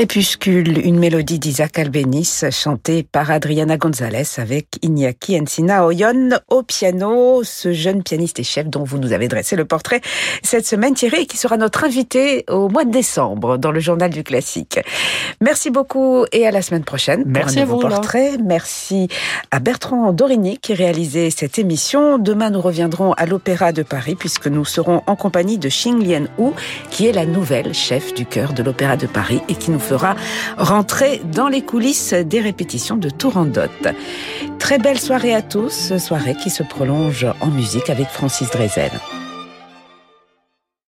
Crépuscule, 0.00 0.78
une 0.86 0.98
mélodie 0.98 1.38
d'Isaac 1.38 1.78
Albéniz 1.78 2.46
chantée 2.52 3.02
par 3.02 3.30
Adriana 3.30 3.76
González 3.76 4.22
avec 4.38 4.78
Iñaki 4.80 5.38
Encina 5.38 5.84
Oyon 5.84 6.30
au 6.48 6.62
piano, 6.62 7.42
ce 7.44 7.74
jeune 7.74 8.02
pianiste 8.02 8.40
et 8.40 8.42
chef 8.42 8.66
dont 8.66 8.82
vous 8.82 8.96
nous 8.96 9.12
avez 9.12 9.28
dressé 9.28 9.56
le 9.56 9.66
portrait 9.66 10.00
cette 10.42 10.66
semaine, 10.66 10.94
Thierry, 10.94 11.26
qui 11.26 11.36
sera 11.36 11.58
notre 11.58 11.84
invité 11.84 12.46
au 12.48 12.70
mois 12.70 12.86
de 12.86 12.90
décembre 12.90 13.58
dans 13.58 13.72
le 13.72 13.80
journal 13.80 14.08
du 14.08 14.24
classique. 14.24 14.80
Merci 15.42 15.68
beaucoup 15.68 16.24
et 16.32 16.46
à 16.46 16.50
la 16.50 16.62
semaine 16.62 16.84
prochaine 16.84 17.24
pour 17.24 17.32
Merci 17.32 17.58
un 17.58 17.66
nouveau 17.66 17.84
à 17.84 17.88
vous, 17.90 17.94
portrait. 17.94 18.38
Merci 18.42 19.08
à 19.50 19.58
Bertrand 19.58 20.14
Dorigny 20.14 20.56
qui 20.56 20.72
réalisait 20.72 21.28
cette 21.28 21.58
émission. 21.58 22.16
Demain, 22.16 22.48
nous 22.48 22.62
reviendrons 22.62 23.12
à 23.12 23.26
l'Opéra 23.26 23.72
de 23.72 23.82
Paris 23.82 24.14
puisque 24.14 24.46
nous 24.46 24.64
serons 24.64 25.02
en 25.06 25.14
compagnie 25.14 25.58
de 25.58 25.68
Xing 25.68 26.02
Lian 26.02 26.24
Hu, 26.38 26.52
qui 26.90 27.06
est 27.06 27.12
la 27.12 27.26
nouvelle 27.26 27.74
chef 27.74 28.14
du 28.14 28.24
chœur 28.24 28.54
de 28.54 28.62
l'Opéra 28.62 28.96
de 28.96 29.06
Paris 29.06 29.42
et 29.50 29.54
qui 29.54 29.70
nous 29.70 29.89
fera 29.90 30.14
rentrer 30.56 31.20
dans 31.24 31.48
les 31.48 31.62
coulisses 31.62 32.12
des 32.14 32.40
répétitions 32.40 32.96
de 32.96 33.10
Tourandot. 33.10 33.62
Très 34.60 34.78
belle 34.78 35.00
soirée 35.00 35.34
à 35.34 35.42
tous, 35.42 35.96
soirée 35.98 36.36
qui 36.36 36.48
se 36.48 36.62
prolonge 36.62 37.26
en 37.40 37.48
musique 37.48 37.90
avec 37.90 38.06
Francis 38.06 38.48
Drezel. 38.50 38.92